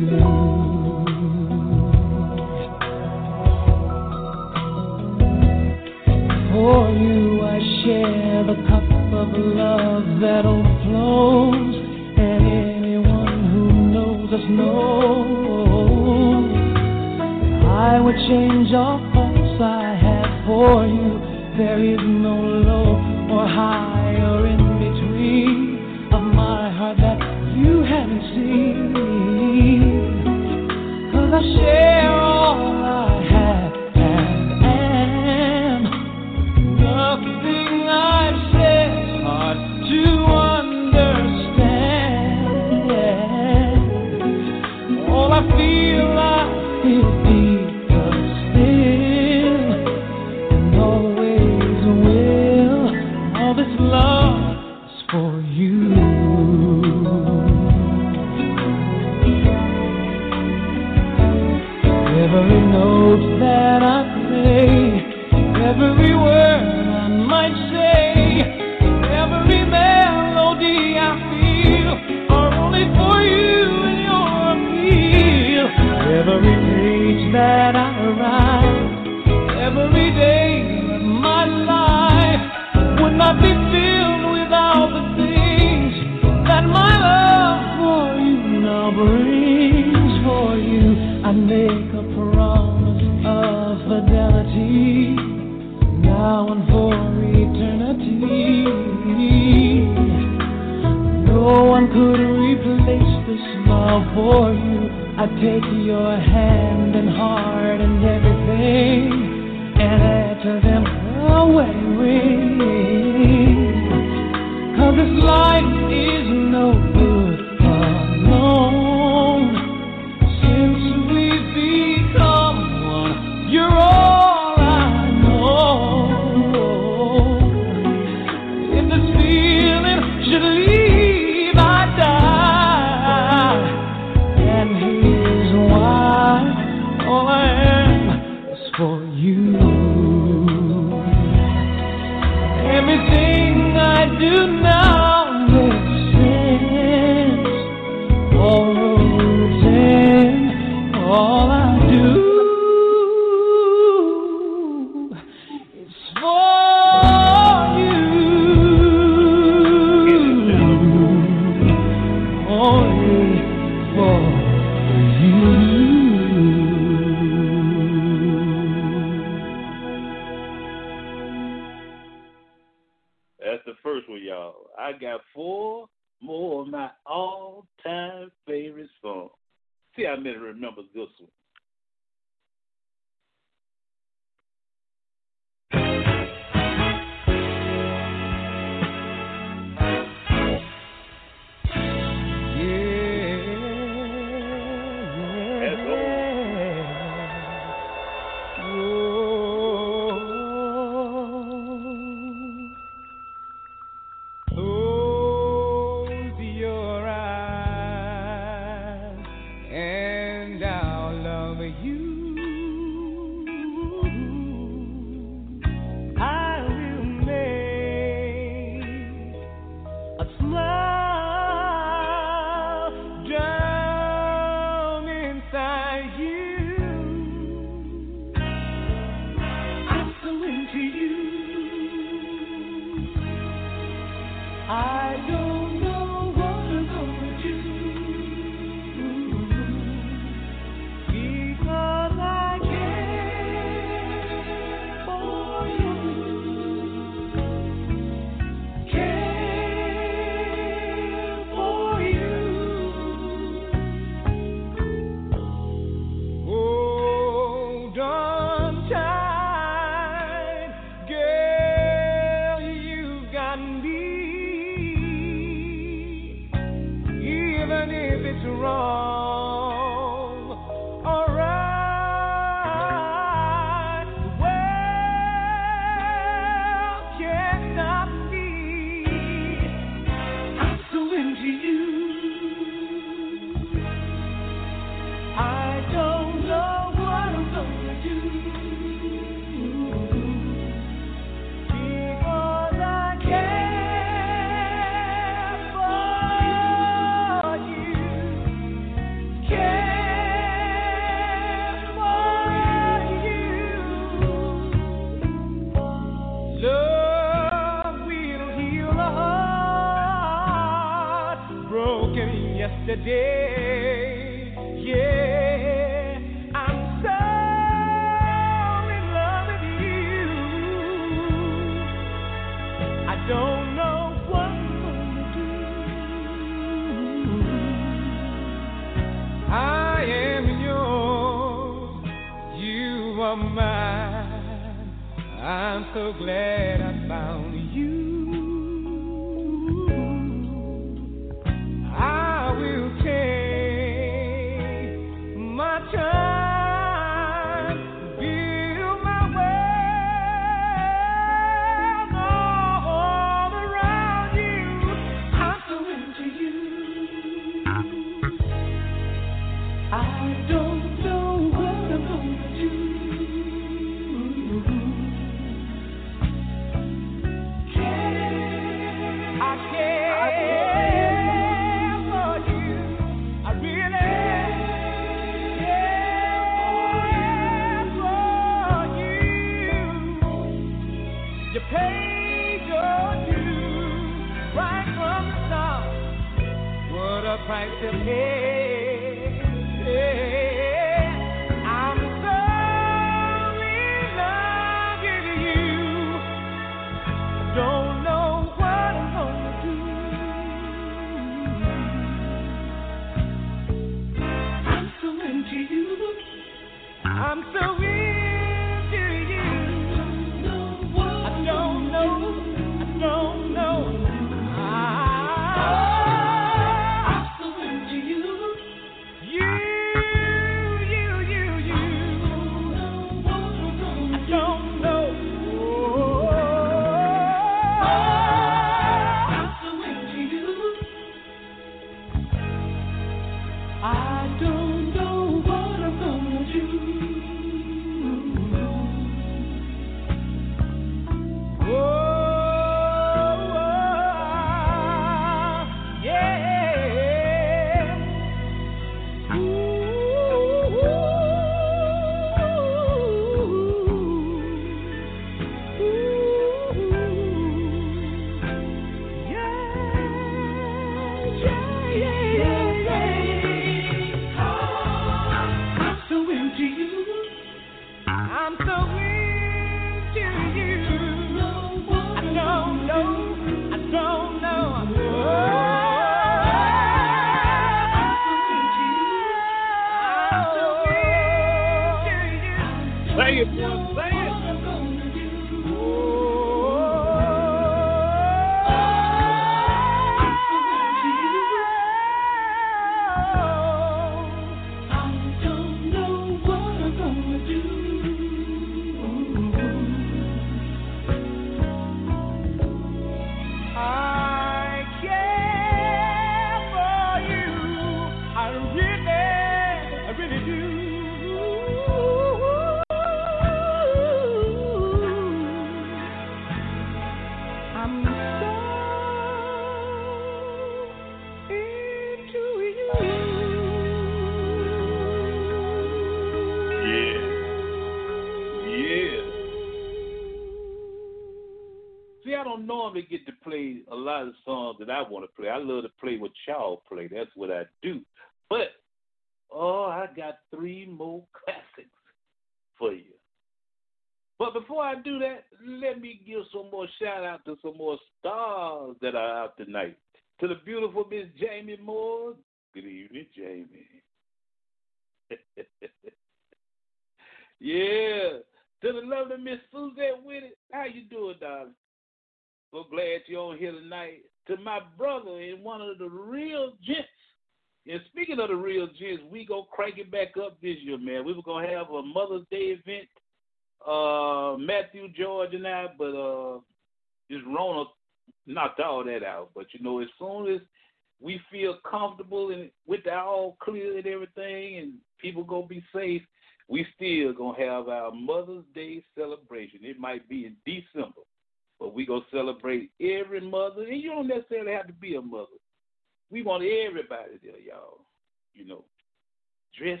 dress 599.78 600.00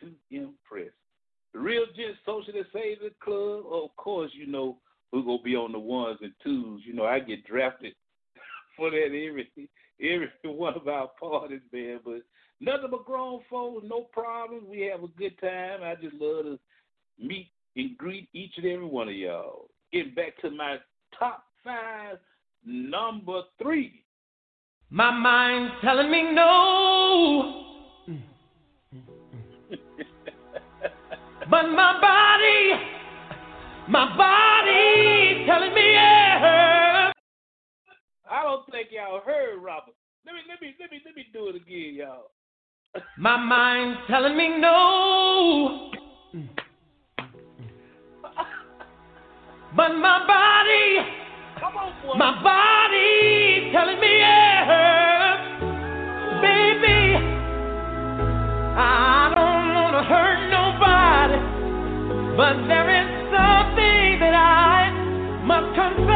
to 0.00 0.10
impress. 0.30 0.92
The 1.52 1.58
real 1.60 1.84
Gent 1.96 2.16
Socialist 2.24 2.70
Savior 2.72 3.10
Club, 3.22 3.64
of 3.70 3.96
course, 3.96 4.30
you 4.34 4.46
know, 4.46 4.78
we're 5.12 5.22
going 5.22 5.38
to 5.38 5.44
be 5.44 5.56
on 5.56 5.72
the 5.72 5.78
ones 5.78 6.18
and 6.20 6.32
twos. 6.42 6.82
You 6.84 6.94
know, 6.94 7.04
I 7.04 7.20
get 7.20 7.46
drafted 7.46 7.94
for 8.76 8.90
that 8.90 9.06
every, 9.06 9.48
every 10.00 10.30
one 10.44 10.74
of 10.74 10.88
our 10.88 11.10
parties, 11.18 11.60
man. 11.72 12.00
But 12.04 12.22
nothing 12.60 12.90
but 12.90 13.06
grown 13.06 13.40
folks, 13.48 13.86
no 13.88 14.02
problems. 14.02 14.64
We 14.68 14.82
have 14.82 15.02
a 15.02 15.08
good 15.08 15.38
time. 15.40 15.80
I 15.82 15.94
just 15.94 16.14
love 16.20 16.44
to 16.44 16.58
meet 17.18 17.48
and 17.76 17.96
greet 17.96 18.28
each 18.32 18.52
and 18.56 18.66
every 18.66 18.86
one 18.86 19.08
of 19.08 19.14
y'all. 19.14 19.68
Getting 19.92 20.14
back 20.14 20.36
to 20.42 20.50
my 20.50 20.76
top 21.18 21.44
five, 21.64 22.18
number 22.64 23.42
three. 23.62 24.02
My 24.90 25.10
mind's 25.10 25.74
telling 25.82 26.10
me 26.10 26.32
no 26.32 27.65
but 31.50 31.64
my 31.70 32.00
body, 32.00 32.74
my 33.88 34.16
body 34.16 35.46
telling 35.46 35.74
me 35.74 35.92
yeah. 35.92 37.12
I 38.30 38.42
don't 38.42 38.66
think 38.70 38.88
y'all 38.90 39.20
heard 39.24 39.58
Robert. 39.62 39.94
Let 40.24 40.34
me 40.34 40.40
let 40.48 40.60
me 40.60 40.74
let 40.80 40.90
me 40.90 41.00
let 41.04 41.14
me 41.14 41.26
do 41.32 41.48
it 41.48 41.56
again, 41.56 41.94
y'all. 41.94 42.30
my 43.18 43.36
mind's 43.36 44.00
telling 44.08 44.36
me 44.36 44.58
no. 44.58 45.90
But 49.76 49.92
my 49.98 50.26
body, 50.26 51.04
on, 51.62 52.18
my 52.18 52.42
body 52.42 53.70
telling 53.72 54.00
me, 54.00 54.18
yeah, 54.18 55.60
baby, 56.40 57.16
I 58.78 59.15
hurt 60.08 60.50
nobody, 60.50 61.38
but 62.36 62.68
there 62.68 62.88
is 62.90 63.08
something 63.34 64.20
that 64.20 64.34
I 64.34 64.90
must 65.44 65.74
confess. 65.74 66.15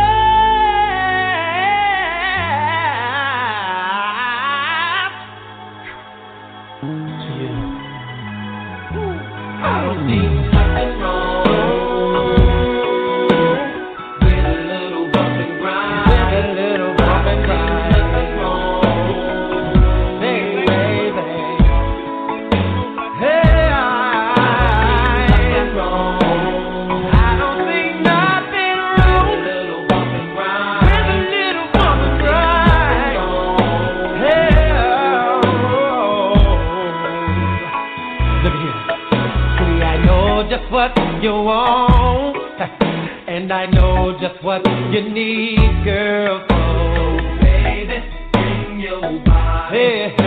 you 44.92 45.08
need, 45.08 45.84
girl. 45.84 46.44
Oh, 46.50 47.16
baby, 47.40 48.02
bring 48.32 48.80
your 48.80 49.00
body. 49.24 49.76
Hey. 49.76 50.19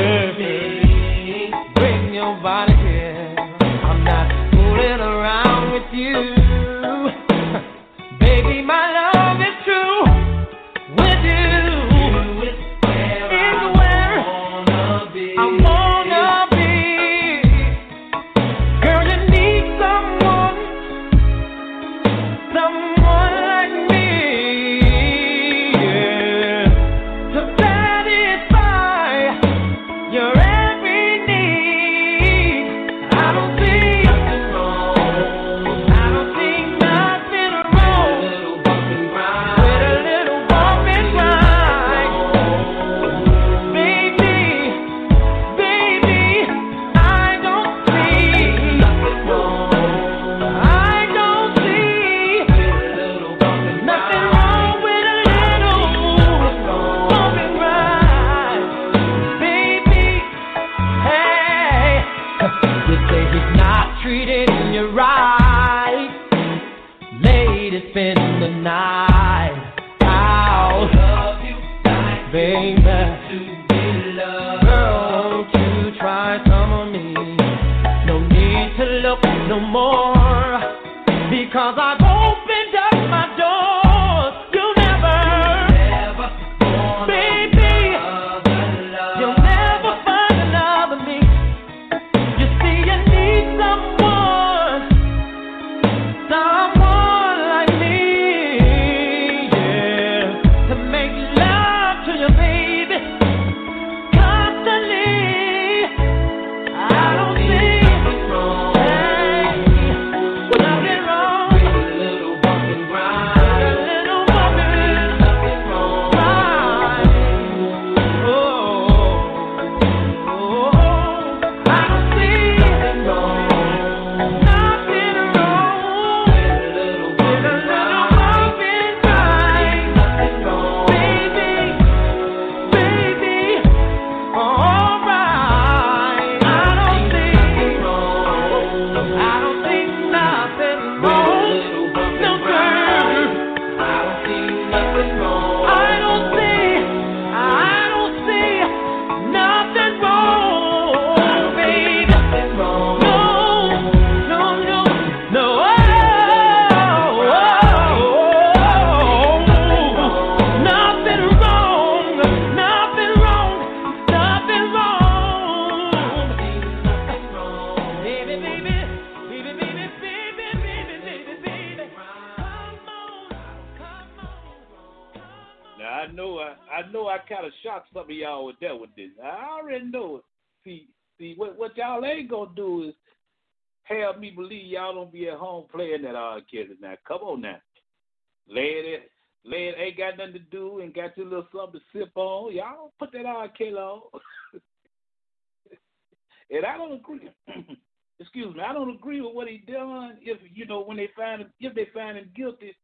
nothing 190.27 190.41
to 190.41 190.49
do 190.51 190.79
and 190.79 190.93
got 190.93 191.17
your 191.17 191.27
little 191.27 191.47
something 191.55 191.79
to 191.79 191.99
sip 191.99 192.11
on, 192.15 192.53
y'all 192.53 192.93
put 192.99 193.11
that 193.13 193.25
on, 193.25 193.49
Kalo. 193.57 194.09
and 196.51 196.65
I 196.65 196.77
don't 196.77 196.93
agree. 196.93 197.29
excuse 198.19 198.55
me, 198.55 198.61
I 198.61 198.73
don't 198.73 198.95
agree 198.95 199.21
with 199.21 199.33
what 199.33 199.47
he 199.47 199.57
done. 199.57 200.17
If 200.21 200.39
you 200.53 200.65
know 200.65 200.83
when 200.83 200.97
they 200.97 201.09
find 201.15 201.41
him, 201.41 201.53
if 201.59 201.75
they 201.75 201.87
find 201.93 202.17
him 202.17 202.29
guilty, 202.35 202.75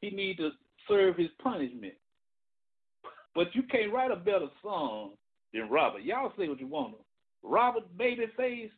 he 0.00 0.10
need 0.10 0.36
to 0.38 0.50
serve 0.88 1.16
his 1.16 1.28
punishment. 1.42 1.94
But 3.34 3.54
you 3.54 3.62
can't 3.64 3.92
write 3.92 4.10
a 4.10 4.16
better 4.16 4.48
song 4.62 5.12
than 5.52 5.68
Robert. 5.70 6.02
Y'all 6.02 6.32
say 6.38 6.48
what 6.48 6.60
you 6.60 6.66
want 6.66 6.94
to. 6.94 6.98
Robert 7.42 7.84
Babyface, 7.96 8.70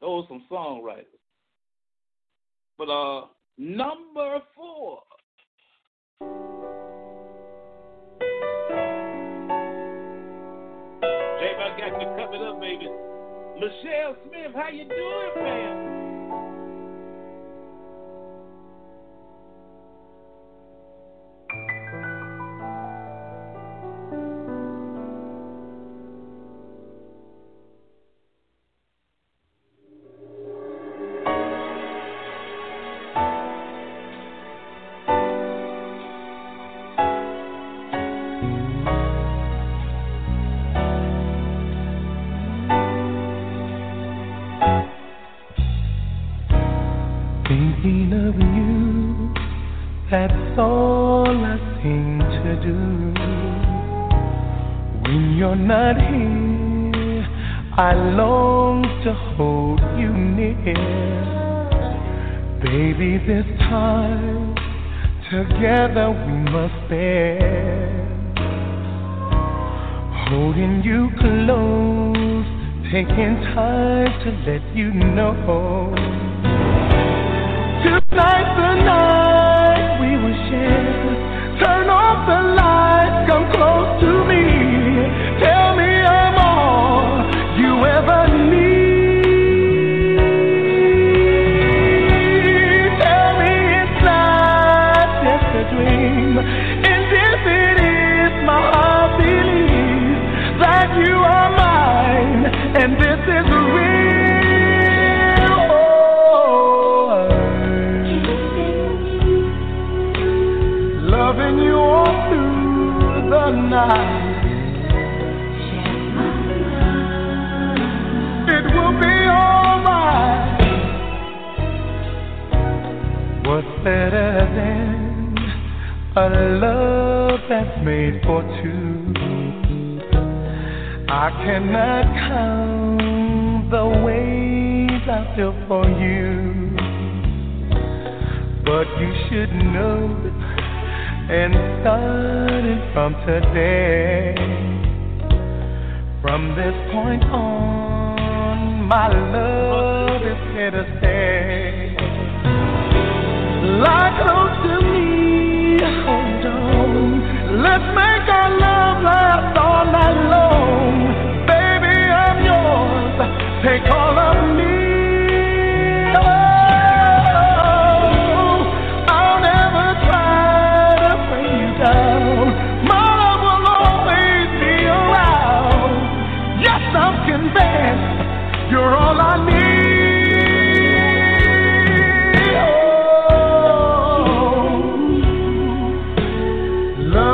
those 0.00 0.24
some 0.28 0.44
songwriters. 0.50 1.04
But 2.78 2.88
uh, 2.88 3.26
number 3.58 4.38
four. 4.54 5.00
J-Bug 11.40 11.78
got 11.78 12.00
you 12.00 12.08
covered 12.18 12.42
up, 12.46 12.60
baby. 12.60 12.88
Michelle 13.54 14.14
Smith, 14.28 14.52
how 14.54 14.68
you 14.68 14.84
doing, 14.84 15.44
man? 15.44 15.89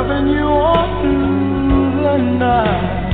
loving 0.07 0.27
you 0.27 0.43
all 0.43 1.01
through 1.01 2.01
the 2.01 2.17
night. 2.39 3.06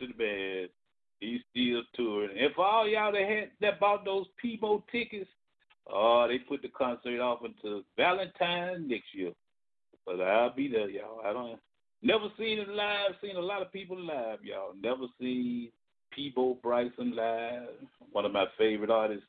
Washington, 0.00 0.16
man. 0.18 0.68
He's 1.20 1.40
still 1.50 1.82
touring. 1.94 2.38
And 2.38 2.54
for 2.54 2.64
all 2.64 2.88
y'all 2.88 3.12
that 3.12 3.22
had 3.22 3.50
that 3.60 3.80
bought 3.80 4.04
those 4.04 4.26
Peabo 4.40 4.82
tickets, 4.90 5.28
oh, 5.92 6.26
they 6.28 6.38
put 6.38 6.62
the 6.62 6.68
concert 6.68 7.20
off 7.20 7.40
until 7.44 7.82
Valentine 7.96 8.88
next 8.88 9.14
year. 9.14 9.32
But 10.06 10.20
I'll 10.20 10.54
be 10.54 10.68
there, 10.68 10.88
y'all. 10.88 11.20
I 11.24 11.32
don't 11.32 11.58
never 12.02 12.28
seen 12.38 12.58
it 12.58 12.68
live. 12.68 13.12
Seen 13.22 13.36
a 13.36 13.40
lot 13.40 13.62
of 13.62 13.72
people 13.72 13.98
live, 13.98 14.38
y'all. 14.42 14.72
Never 14.82 15.06
seen 15.20 15.70
Peabo 16.10 16.56
Bryson 16.62 17.14
live. 17.14 17.68
One 18.12 18.24
of 18.24 18.32
my 18.32 18.46
favorite 18.56 18.90
artists. 18.90 19.24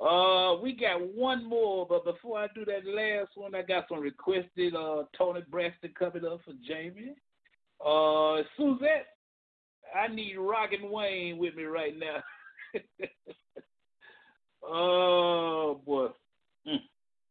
Uh, 0.00 0.56
we 0.62 0.72
got 0.72 1.14
one 1.14 1.44
more, 1.44 1.86
but 1.86 2.06
before 2.06 2.38
I 2.38 2.46
do 2.54 2.64
that 2.64 2.86
last 2.86 3.32
one, 3.34 3.54
I 3.54 3.60
got 3.60 3.84
some 3.90 4.00
requested 4.00 4.74
uh 4.74 5.02
Toni 5.18 5.42
Braxton 5.50 5.92
coming 5.98 6.24
up 6.24 6.40
for 6.46 6.54
Jamie. 6.66 7.14
Uh, 7.84 8.42
Suzette, 8.56 9.06
I 9.94 10.08
need 10.08 10.36
Rockin' 10.36 10.90
Wayne 10.90 11.38
with 11.38 11.54
me 11.56 11.64
right 11.64 11.94
now. 11.98 12.22
oh 14.64 15.80
boy, 15.84 16.08
mm. 16.66 16.76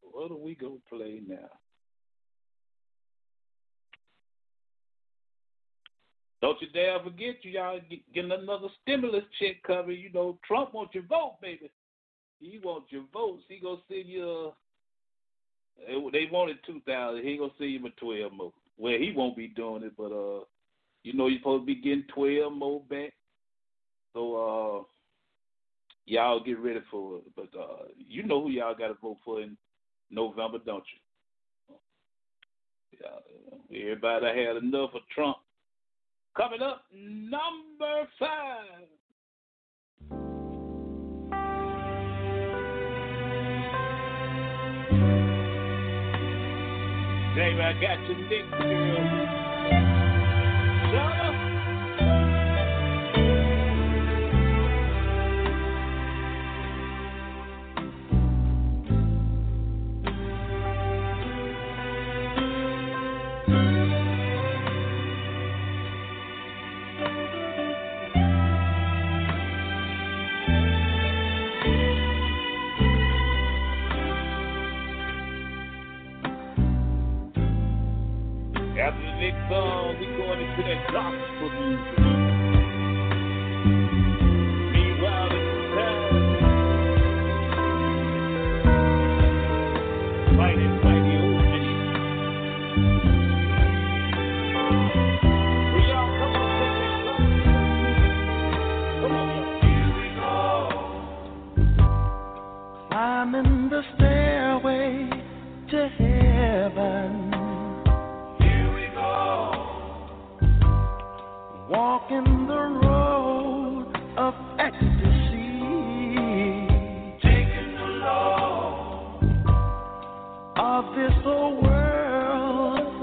what 0.02 0.32
are 0.32 0.38
we 0.38 0.56
gonna 0.56 0.76
play 0.90 1.22
now? 1.28 1.50
Don't 6.42 6.62
you 6.62 6.68
dare 6.70 7.00
forget, 7.04 7.44
you 7.44 7.52
y'all 7.52 7.80
get- 7.90 8.14
getting 8.14 8.32
another 8.32 8.70
stimulus 8.82 9.26
check 9.40 9.62
coming. 9.64 10.00
You 10.00 10.10
know, 10.12 10.40
Trump 10.46 10.74
wants 10.74 10.94
your 10.96 11.04
vote, 11.04 11.38
baby. 11.42 11.70
He 12.40 12.60
wants 12.64 12.92
your 12.92 13.04
votes. 13.12 13.44
He 13.50 13.60
gonna 13.60 13.82
send 13.90 14.08
you. 14.08 14.54
A, 15.88 16.12
they- 16.12 16.30
wanted 16.32 16.64
two 16.66 16.80
thousand. 16.82 17.24
He 17.26 17.38
gonna 17.38 17.52
send 17.58 17.72
you 17.72 17.86
a 17.86 17.90
twelve 17.92 18.34
more. 18.34 18.54
Well, 18.78 18.98
he 18.98 19.12
won't 19.12 19.36
be 19.36 19.48
doing 19.48 19.84
it, 19.84 19.94
but 19.98 20.12
uh, 20.14 20.46
you 21.04 21.14
know 21.14 21.28
you're 21.28 21.40
supposed 21.40 21.64
to 21.64 21.66
be 21.66 21.76
getting 21.76 22.04
twelve 22.14 22.54
more 22.54 22.82
back. 22.90 23.14
So 24.14 24.36
uh, 24.36 24.84
y'all 26.06 26.44
get 26.44 26.60
ready 26.60 26.82
for 26.90 27.18
it. 27.18 27.24
But 27.36 27.50
uh, 27.58 27.86
you 28.08 28.24
know 28.24 28.44
who 28.44 28.50
y'all 28.50 28.76
got 28.76 28.88
to 28.88 28.98
vote 29.02 29.18
for 29.24 29.42
in 29.42 29.58
November, 30.10 30.58
don't 30.66 30.84
you? 30.92 31.00
Yeah, 33.02 33.82
everybody 33.82 34.26
had 34.26 34.58
enough 34.58 34.92
of 34.94 35.02
Trump. 35.14 35.38
Coming 36.36 36.62
up, 36.62 36.84
number 36.94 38.08
five. 38.20 38.88
Jamie, 47.36 47.62
I 47.62 47.74
got 47.80 48.10
your 48.10 48.18
next 48.18 48.52
girl. 48.52 49.39
Next 79.20 79.50
song, 79.50 79.98
we 80.00 80.06
going 80.16 80.40
into 80.40 80.64
that 80.64 80.94
gospel 80.94 81.50
music. 81.52 82.09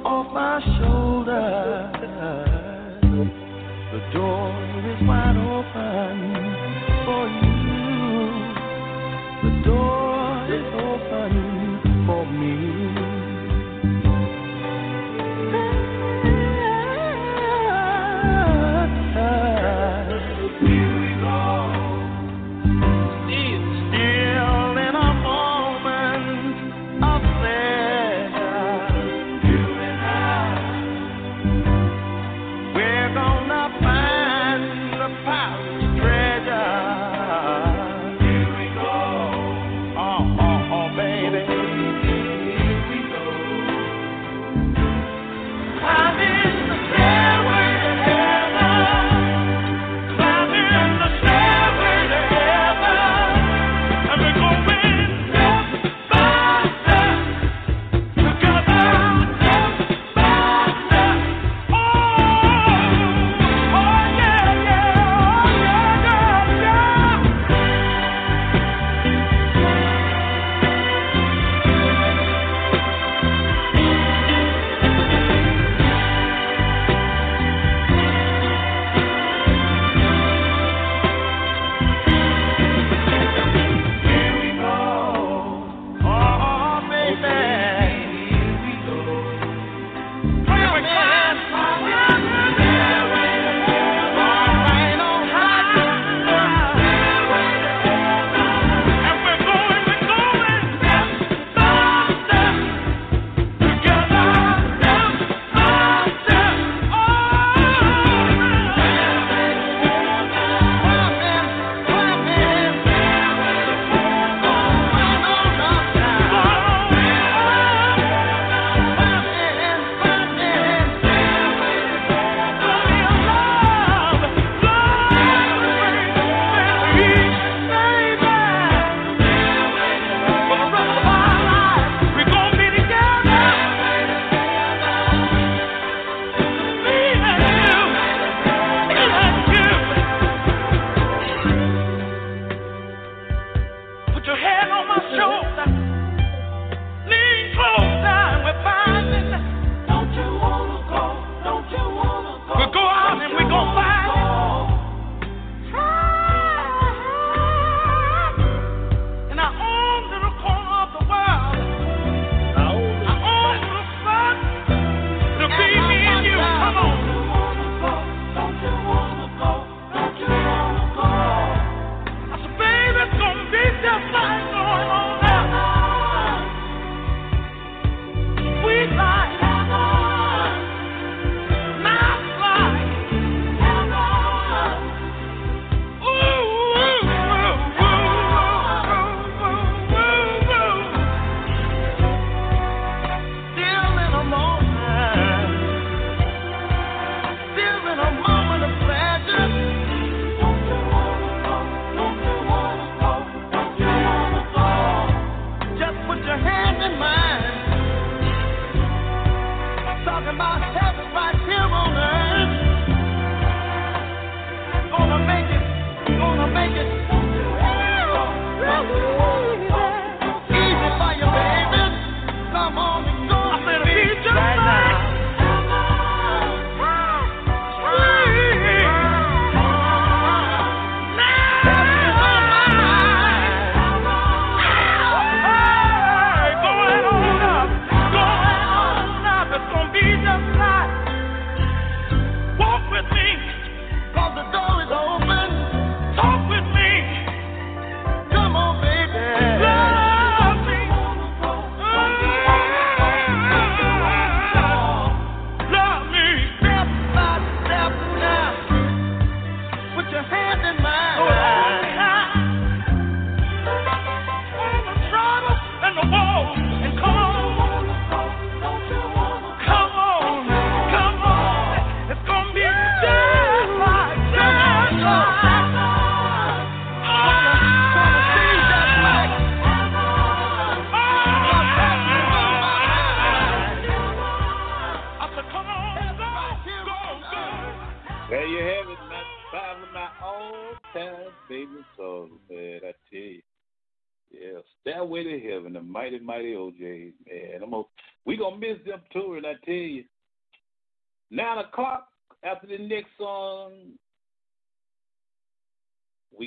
Off 0.04 0.32
my 0.32 0.60
shoulder. 0.78 1.90
The 3.92 4.00
door 4.12 4.52
is 4.90 5.00
wide 5.06 5.36
open 5.36 6.55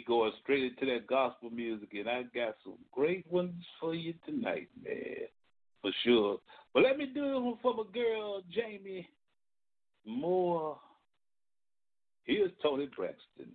going 0.09 0.31
straight 0.41 0.63
into 0.63 0.91
that 0.91 1.05
gospel 1.05 1.51
music, 1.51 1.89
and 1.93 2.09
I 2.09 2.23
got 2.23 2.55
some 2.63 2.73
great 2.91 3.31
ones 3.31 3.63
for 3.79 3.93
you 3.93 4.15
tonight, 4.25 4.67
man, 4.83 5.27
for 5.83 5.91
sure. 6.03 6.39
But 6.73 6.83
let 6.83 6.97
me 6.97 7.05
do 7.05 7.51
it 7.51 7.57
for 7.61 7.75
my 7.75 7.83
girl 7.93 8.41
Jamie 8.51 9.07
Moore. 10.05 10.79
Here's 12.23 12.51
Toni 12.61 12.89
Braxton. 12.93 13.53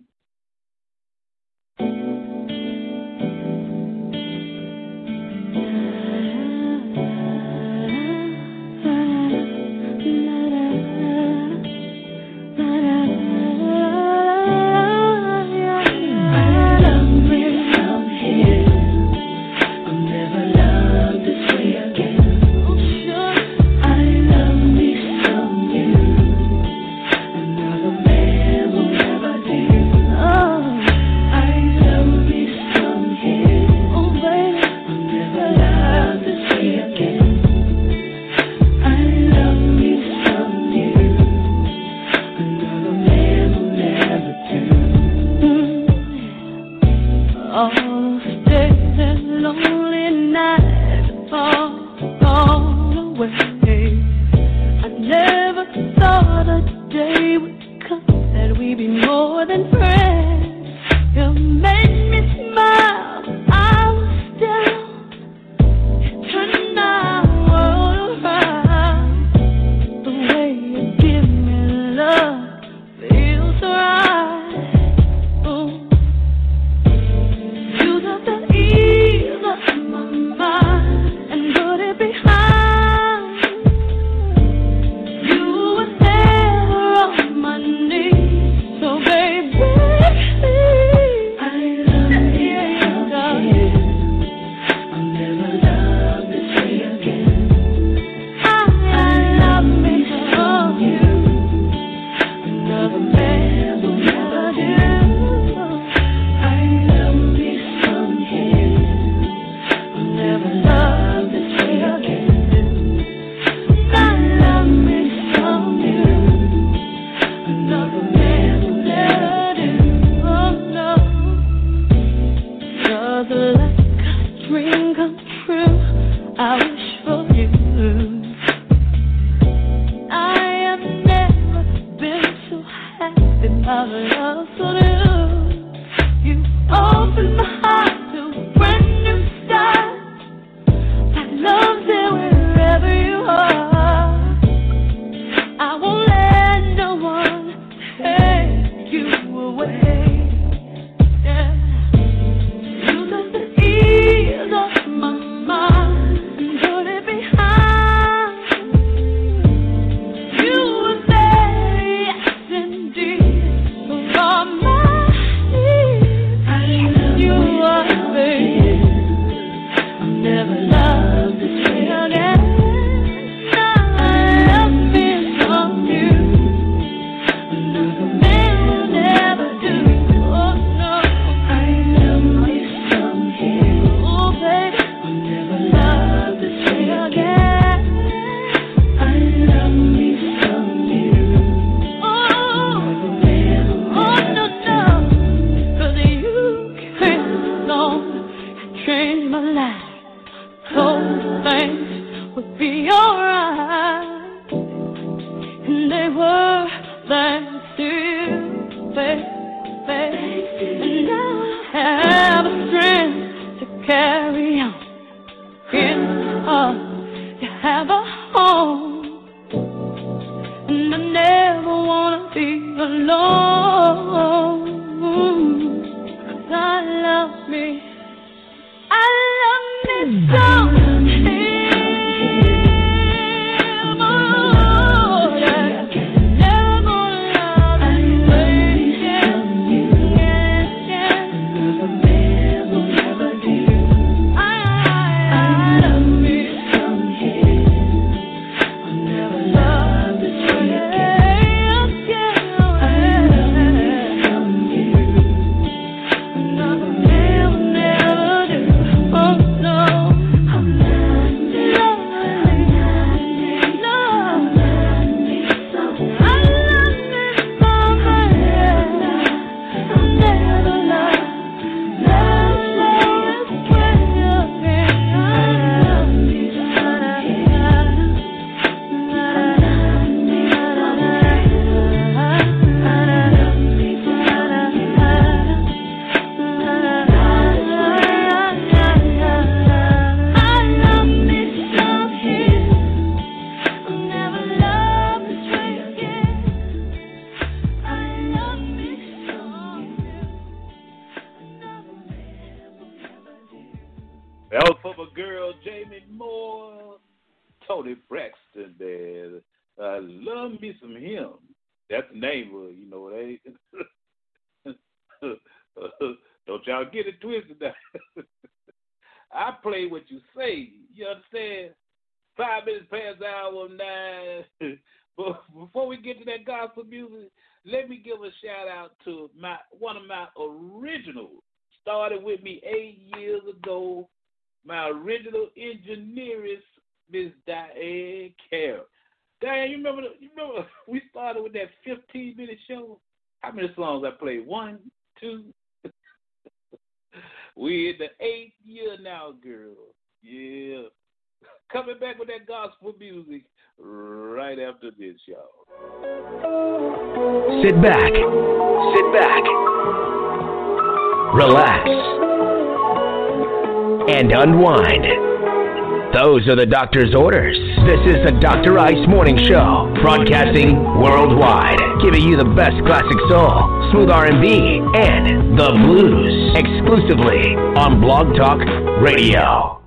Those 366.45 366.53
are 366.53 366.55
the 366.57 366.65
doctor's 366.67 367.15
orders. 367.15 367.57
This 367.87 368.15
is 368.15 368.23
the 368.23 368.37
Dr. 368.39 368.77
Ice 368.77 369.07
Morning 369.07 369.35
Show, 369.35 369.91
broadcasting 369.99 370.77
worldwide, 371.01 371.79
giving 372.03 372.21
you 372.21 372.37
the 372.37 372.45
best 372.45 372.77
classic 372.85 373.17
soul, 373.29 373.89
smooth 373.89 374.11
R&B, 374.11 374.45
and 374.93 375.57
the 375.57 375.71
blues, 375.73 376.53
exclusively 376.53 377.55
on 377.81 377.99
Blog 377.99 378.35
Talk 378.37 378.59
Radio. 379.01 379.81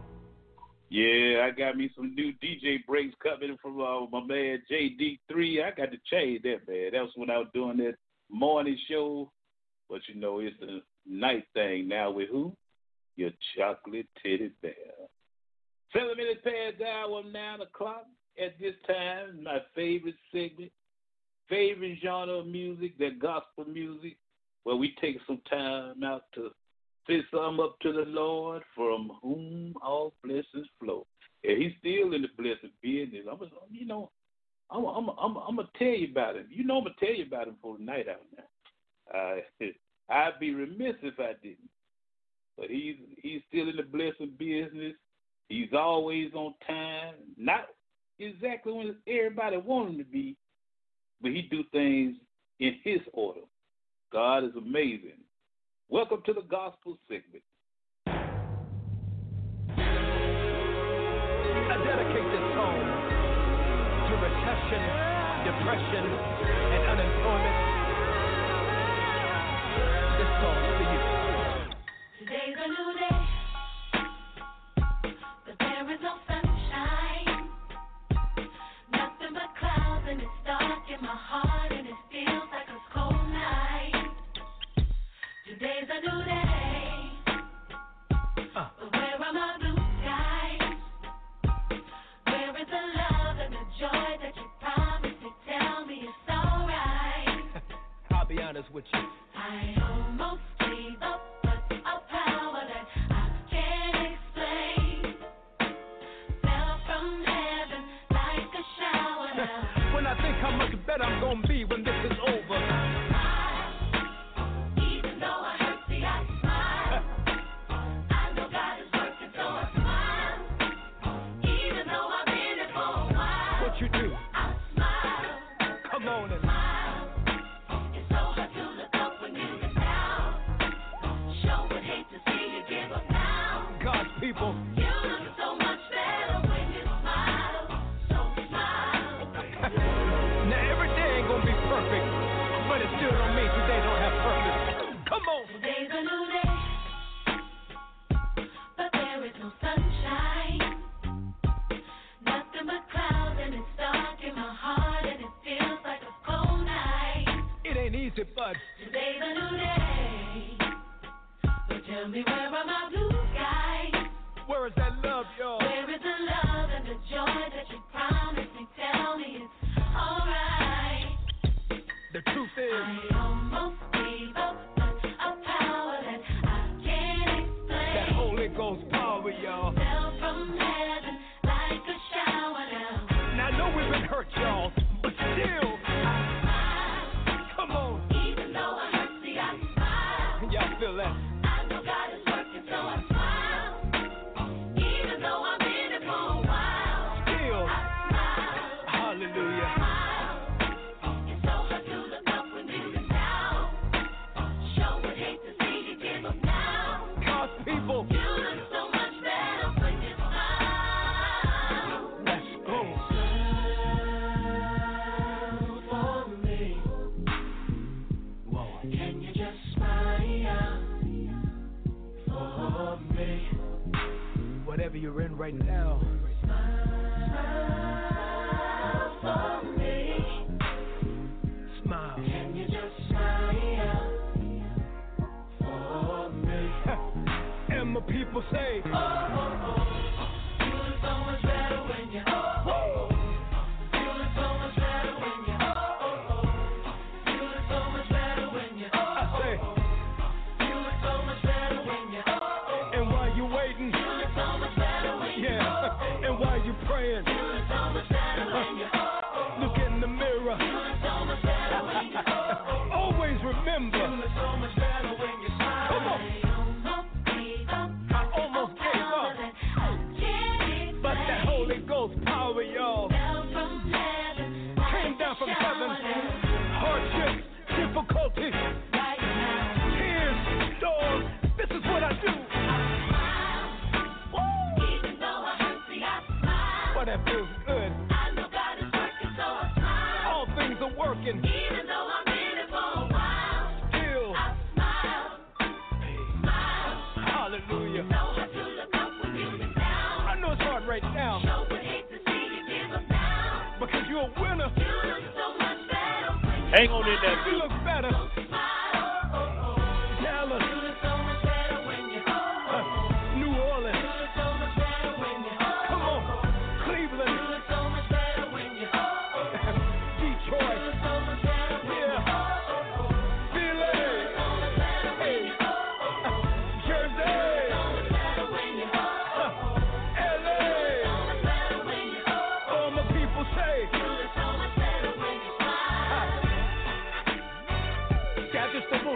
Yeah, 0.91 1.47
I 1.47 1.53
got 1.57 1.77
me 1.77 1.93
some 1.95 2.13
new 2.17 2.33
DJ 2.43 2.85
breaks 2.89 3.15
coming 3.23 3.57
from 3.63 3.81
uh, 3.81 4.07
my 4.11 4.27
man 4.27 4.61
JD3. 4.69 5.63
I 5.63 5.71
got 5.77 5.93
to 5.93 5.99
change 6.11 6.43
that, 6.43 6.67
man. 6.67 6.91
That 6.93 7.03
was 7.03 7.13
when 7.15 7.31
I 7.31 7.39
was 7.39 7.49
doing 7.55 7.77
that 7.77 7.95
morning 8.29 8.77
show. 8.91 9.31
But 9.89 10.01
you 10.09 10.21
know, 10.21 10.41
it's 10.41 10.59
the 10.59 10.81
night 11.07 11.45
thing 11.55 11.87
now 11.87 12.11
with 12.11 12.31
who? 12.31 12.53
Your 13.15 13.31
chocolate 13.57 14.09
titty 14.25 14.51
bear. 14.61 14.98
Seven 15.99 16.17
minutes 16.17 16.41
past 16.45 16.79
the 16.79 16.87
hour, 16.87 17.23
nine 17.25 17.61
o'clock. 17.61 18.07
At 18.41 18.59
this 18.61 18.75
time, 18.87 19.43
my 19.43 19.59
favorite 19.75 20.15
segment, 20.31 20.71
favorite 21.49 21.99
genre 22.01 22.35
of 22.35 22.47
music, 22.47 22.97
that 22.99 23.19
gospel 23.19 23.65
music, 23.65 24.17
where 24.63 24.77
we 24.77 24.95
take 25.01 25.17
some 25.27 25.41
time 25.51 26.05
out 26.05 26.23
to 26.35 26.51
Say 27.09 27.23
something 27.31 27.65
up 27.65 27.81
to 27.81 27.93
the 27.93 28.05
Lord 28.07 28.63
from 28.75 29.11
whom 29.23 29.75
all 29.83 30.13
blessings 30.23 30.67
flow. 30.79 31.07
And 31.43 31.57
he's 31.57 31.73
still 31.81 32.13
in 32.13 32.21
the 32.21 32.29
blessed 32.37 32.71
business. 32.83 33.25
I'm, 33.31 33.39
you 33.71 33.87
know, 33.87 34.11
I'm, 34.71 34.85
I'm, 34.85 35.09
I'm, 35.19 35.37
I'm 35.39 35.57
gonna 35.57 35.69
tell 35.79 35.89
you 35.89 36.09
about 36.11 36.37
him. 36.37 36.47
You 36.51 36.65
know, 36.65 36.77
I'm 36.77 36.85
gonna 36.85 36.97
tell 37.01 37.15
you 37.15 37.25
about 37.25 37.49
him 37.49 37.57
for 37.63 37.79
the 37.79 37.85
night 37.85 38.07
out 38.09 38.21
now. 38.37 39.19
Uh, 39.19 39.67
I'd 40.11 40.39
be 40.39 40.53
remiss 40.53 40.97
if 41.03 41.19
I 41.19 41.33
didn't. 41.43 41.71
But 42.59 42.69
he's 42.69 42.97
he's 43.23 43.41
still 43.49 43.71
in 43.71 43.77
the 43.77 43.85
blessed 43.85 44.37
business. 44.37 44.95
He's 45.49 45.73
always 45.73 46.33
on 46.35 46.55
time. 46.67 47.15
Not 47.39 47.69
exactly 48.19 48.73
when 48.73 48.97
everybody 49.07 49.57
wants 49.57 49.93
him 49.93 49.99
to 49.99 50.05
be, 50.05 50.37
but 51.23 51.31
he 51.31 51.43
do 51.43 51.65
things 51.73 52.17
in 52.61 52.75
his 52.85 53.01
order. 53.15 53.41
God 54.13 54.45
is 54.45 54.55
amazing. 54.59 55.17
Welcome 55.89 56.23
to 56.27 56.35
the 56.35 56.43
gospel 56.43 56.99
segment. 57.09 57.43
I 61.67 61.77
dedicate 61.81 62.29
this 62.29 62.45
song 62.53 62.77
to 64.05 64.13
recession, 64.21 64.83
depression, 65.49 66.05
and 66.77 66.83
unemployment. 66.93 67.57
This 70.13 70.29
song's 70.45 70.77
for 70.77 70.85
you. 70.93 71.01
Today's 72.21 72.53
a 72.53 72.69
new 72.69 72.98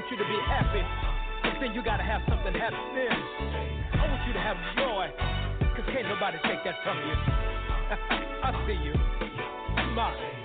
want 0.02 0.10
you 0.10 0.18
to 0.18 0.24
be 0.24 0.40
happy, 0.48 0.82
but 1.44 1.60
then 1.60 1.74
you 1.74 1.82
gotta 1.84 2.02
have 2.02 2.22
something 2.28 2.52
happy. 2.54 2.74
I 2.74 4.08
want 4.10 4.26
you 4.26 4.32
to 4.32 4.40
have 4.40 4.56
joy, 4.74 5.06
cause 5.76 5.86
can't 5.94 6.08
nobody 6.08 6.38
take 6.42 6.64
that 6.64 6.74
from 6.82 6.98
you. 7.06 7.14
I 8.42 8.66
see 8.66 8.82
you. 8.82 8.94
Smile. 9.94 10.41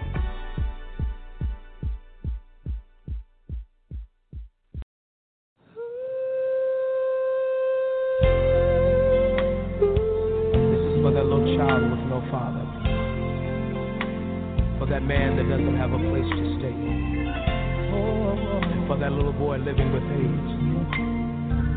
living 19.67 19.91
with 19.91 20.03
age. 20.03 20.49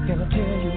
Can 0.06 0.22
I 0.22 0.28
tell 0.30 0.38
you? 0.38 0.69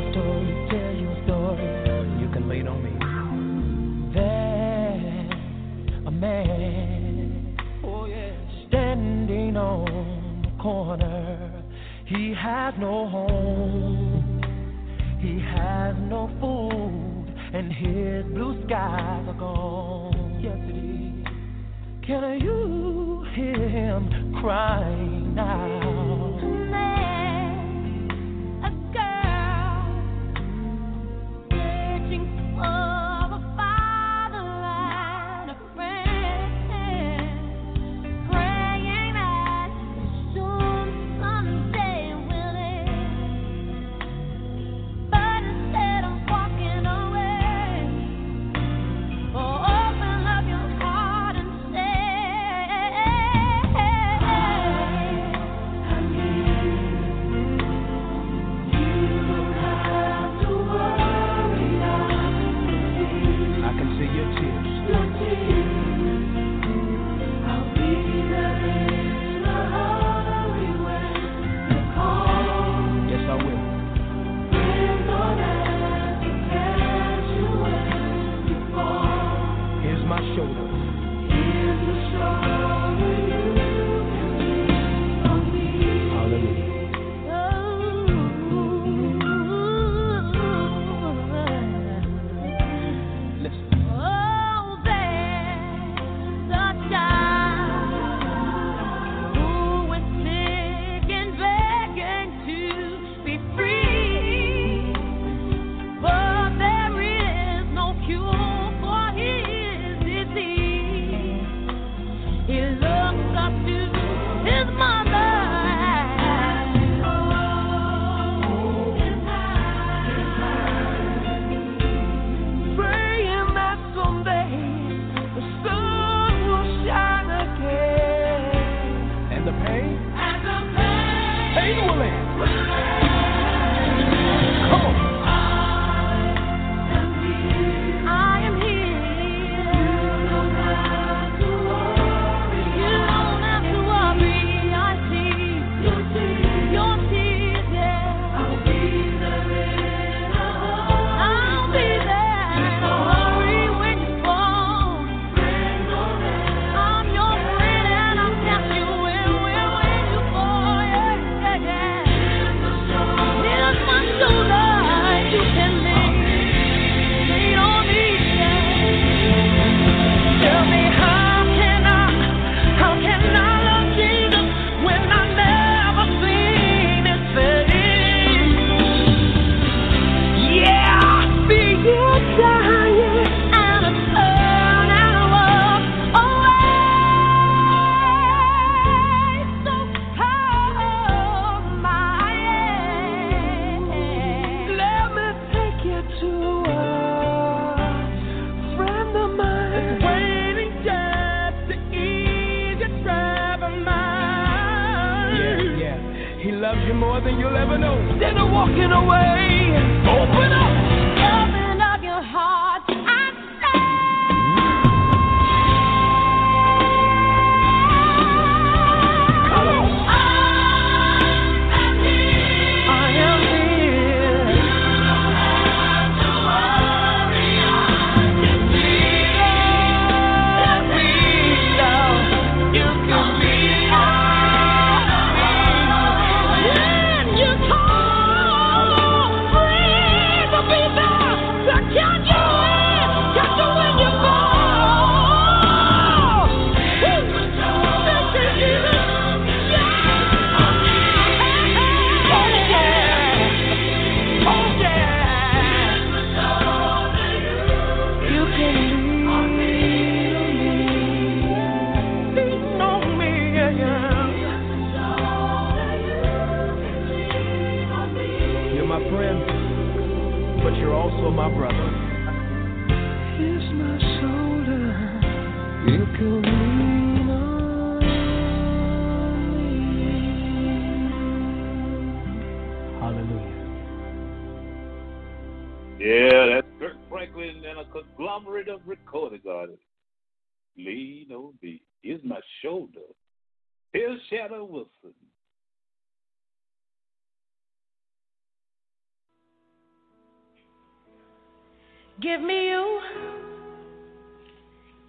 Give 302.23 302.41
me 302.41 302.69
you. 302.69 303.01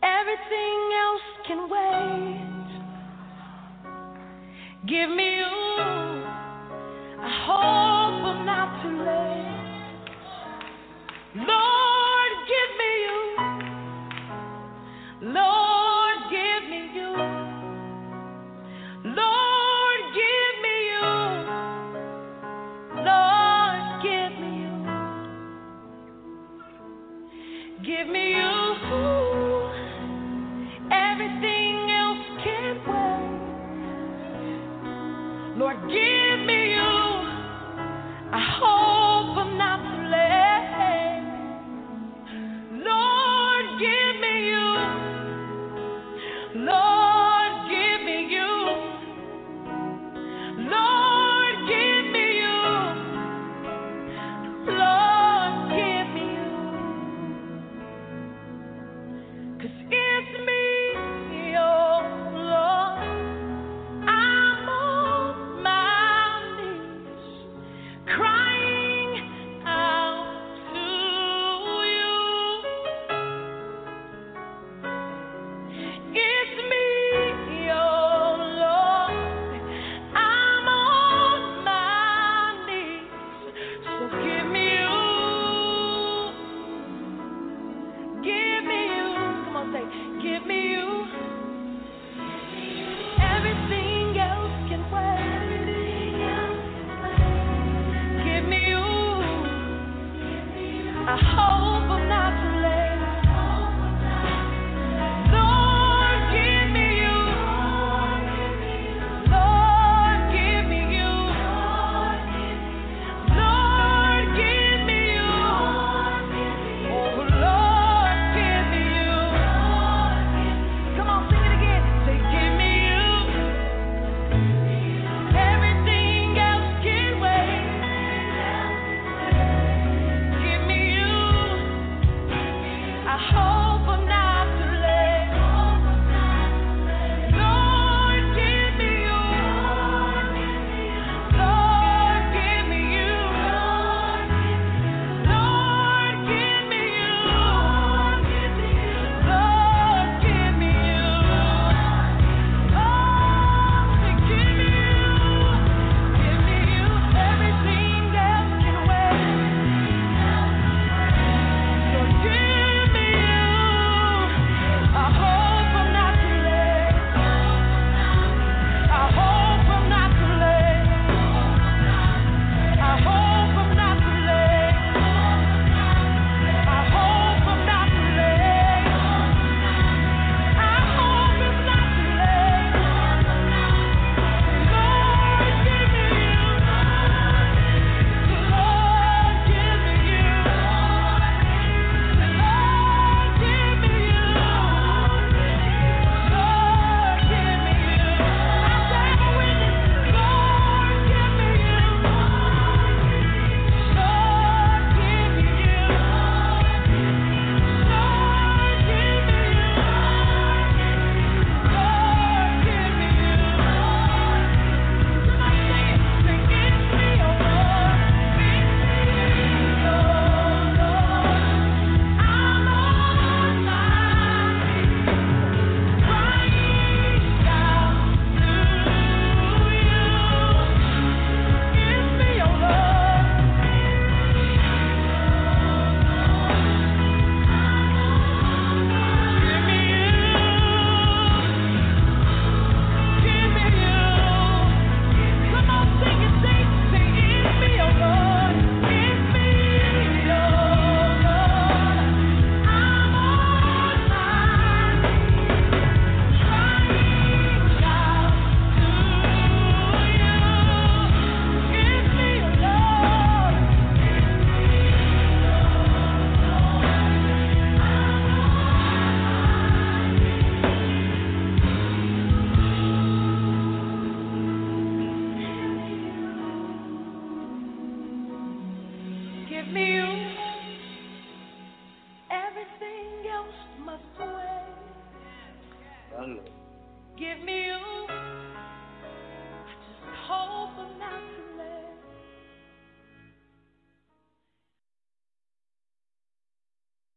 Everything 0.02 0.78
else 1.04 1.22
can 1.46 1.70
wait. 1.70 2.40
Give 4.88 5.10
me 5.10 5.33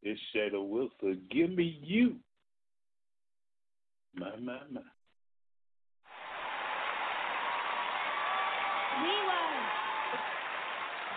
It's 0.08 0.22
Shana 0.34 0.66
Wilson. 0.66 1.20
Give 1.30 1.52
me 1.52 1.82
you. 1.84 2.16
My, 4.16 4.32
my, 4.40 4.56
my. 4.72 4.80
We 9.04 9.16
were 9.28 9.52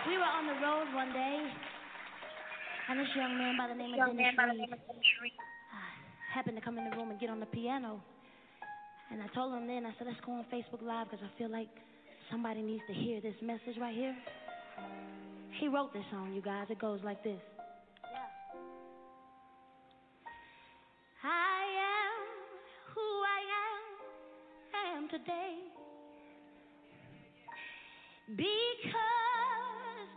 we 0.09 0.17
were 0.17 0.23
on 0.23 0.45
the 0.45 0.59
road 0.59 0.93
one 0.93 1.13
day, 1.13 1.39
and 2.89 2.99
this 2.99 3.07
young 3.15 3.37
man 3.37 3.55
by 3.57 3.69
the 3.69 3.75
name 3.75 3.93
of 3.93 4.17
Dennis 4.17 4.35
Reed 5.23 5.31
uh, 5.39 6.33
happened 6.33 6.57
to 6.57 6.61
come 6.61 6.77
in 6.77 6.89
the 6.89 6.97
room 6.97 7.11
and 7.11 7.19
get 7.19 7.29
on 7.29 7.39
the 7.39 7.45
piano. 7.45 8.01
And 9.09 9.21
I 9.21 9.27
told 9.33 9.53
him 9.53 9.67
then, 9.67 9.85
I 9.85 9.91
said, 9.97 10.07
let's 10.07 10.19
go 10.25 10.33
on 10.33 10.45
Facebook 10.51 10.85
Live 10.85 11.09
because 11.09 11.23
I 11.23 11.37
feel 11.39 11.49
like 11.49 11.69
somebody 12.29 12.61
needs 12.61 12.83
to 12.89 12.93
hear 12.93 13.21
this 13.21 13.35
message 13.41 13.79
right 13.79 13.95
here. 13.95 14.15
He 15.61 15.69
wrote 15.69 15.93
this 15.93 16.03
song, 16.11 16.33
you 16.33 16.41
guys. 16.41 16.67
It 16.69 16.79
goes 16.79 16.99
like 17.05 17.23
this. 17.23 17.39
Today. 25.11 25.59
Because 28.29 28.47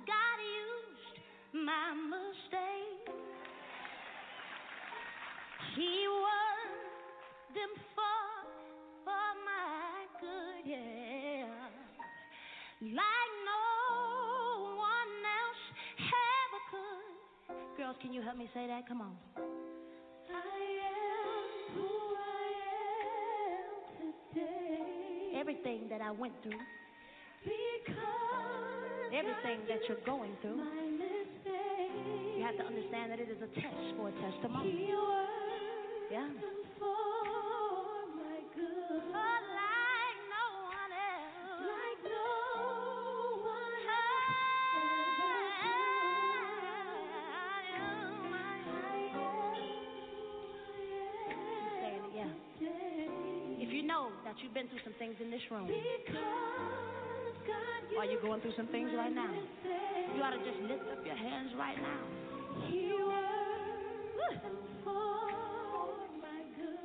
God 0.06 0.38
used 0.38 1.18
my 1.66 1.94
mistake. 2.14 3.10
He 5.74 6.06
worked 6.06 7.54
them 7.58 7.74
for, 7.98 8.22
for 9.02 9.28
my 9.42 10.06
good, 10.20 10.62
yeah. 10.64 11.50
Like 12.80 13.32
no 13.50 14.76
one 14.78 15.14
else 15.42 15.64
ever 15.98 16.62
could. 16.70 17.76
Girls, 17.76 17.96
can 18.00 18.12
you 18.12 18.22
help 18.22 18.36
me 18.36 18.48
say 18.54 18.68
that? 18.68 18.86
Come 18.86 19.00
on. 19.00 19.16
I 20.30 20.83
Everything 25.44 25.90
that 25.90 26.00
I 26.00 26.10
went 26.10 26.32
through. 26.42 26.56
Because 27.44 29.12
everything 29.12 29.60
that 29.68 29.80
you're 29.86 30.00
going 30.06 30.32
through. 30.40 30.56
You 30.56 32.42
have 32.42 32.56
to 32.56 32.64
understand 32.64 33.12
that 33.12 33.20
it 33.20 33.28
is 33.28 33.36
a 33.42 33.60
test 33.60 33.76
for 33.98 34.08
a 34.08 34.12
testimony. 34.12 34.88
Yeah. 36.10 36.28
Some 54.94 55.06
things 55.08 55.16
in 55.20 55.30
this 55.30 55.40
room, 55.50 55.68
or 57.96 58.04
you're 58.04 58.20
going 58.20 58.40
through 58.40 58.52
some 58.56 58.66
things 58.68 58.90
right 58.96 59.12
now, 59.14 59.32
you 60.14 60.22
ought 60.22 60.30
to 60.30 60.38
just 60.38 60.60
lift 60.62 60.82
up 60.92 61.04
your 61.04 61.16
hands 61.16 61.50
right 61.58 61.76
now. 61.80 62.00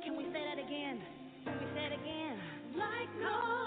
Can 0.04 0.16
we 0.16 0.24
say 0.24 0.42
that 0.42 0.58
again? 0.58 1.00
Can 1.44 1.58
we 1.58 1.66
say 1.74 1.86
it 1.86 1.92
again? 2.00 2.38
Like 2.76 3.08
no 3.20 3.59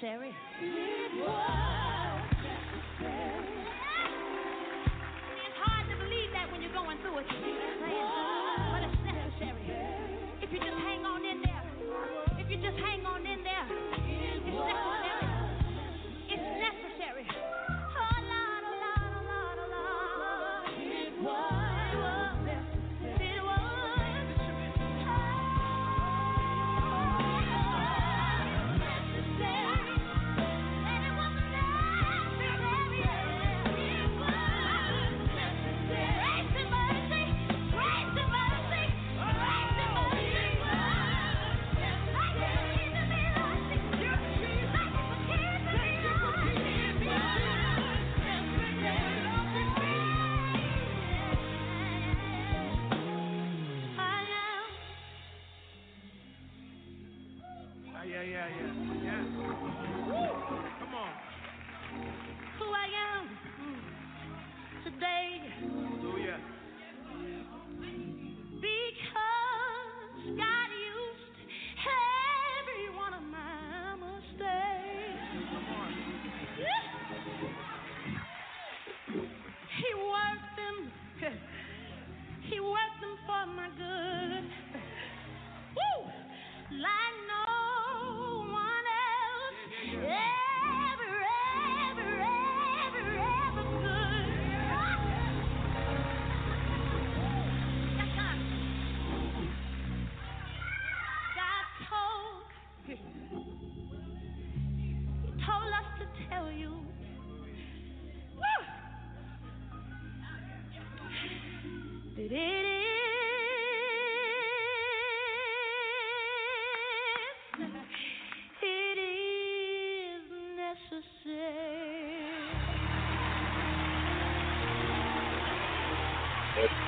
necessary. 0.00 0.47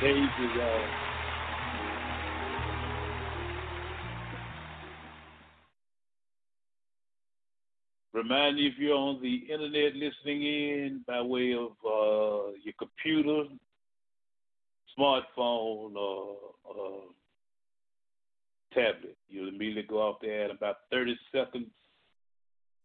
Stage 0.00 0.16
is. 0.16 0.50
Remind 8.14 8.58
you 8.58 8.68
if 8.68 8.74
you're 8.78 8.94
on 8.94 9.20
the 9.20 9.36
internet 9.52 9.94
listening 9.94 10.42
in 10.42 11.04
by 11.06 11.20
way 11.20 11.52
of 11.52 11.72
uh, 11.84 12.52
your 12.64 12.72
computer, 12.78 13.44
smartphone, 14.98 15.94
or 15.94 16.36
uh, 16.70 17.12
tablet, 18.72 19.18
you'll 19.28 19.48
immediately 19.48 19.82
go 19.82 20.00
off 20.00 20.16
there 20.22 20.46
in 20.46 20.50
about 20.50 20.76
30 20.90 21.14
seconds. 21.30 21.66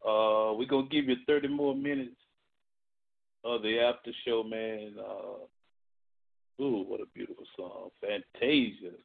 Uh, 0.05 0.51
we're 0.53 0.67
going 0.69 0.89
to 0.89 0.93
give 0.93 1.07
you 1.07 1.15
30 1.25 1.47
more 1.47 1.75
minutes 1.75 2.17
of 3.45 3.61
the 3.61 3.79
after 3.79 4.11
show, 4.27 4.43
man. 4.43 4.95
Uh, 4.99 5.45
ooh, 6.61 6.85
what 6.87 7.01
a 7.01 7.05
beautiful 7.13 7.45
song. 7.57 7.89
Fantasia. 8.01 8.95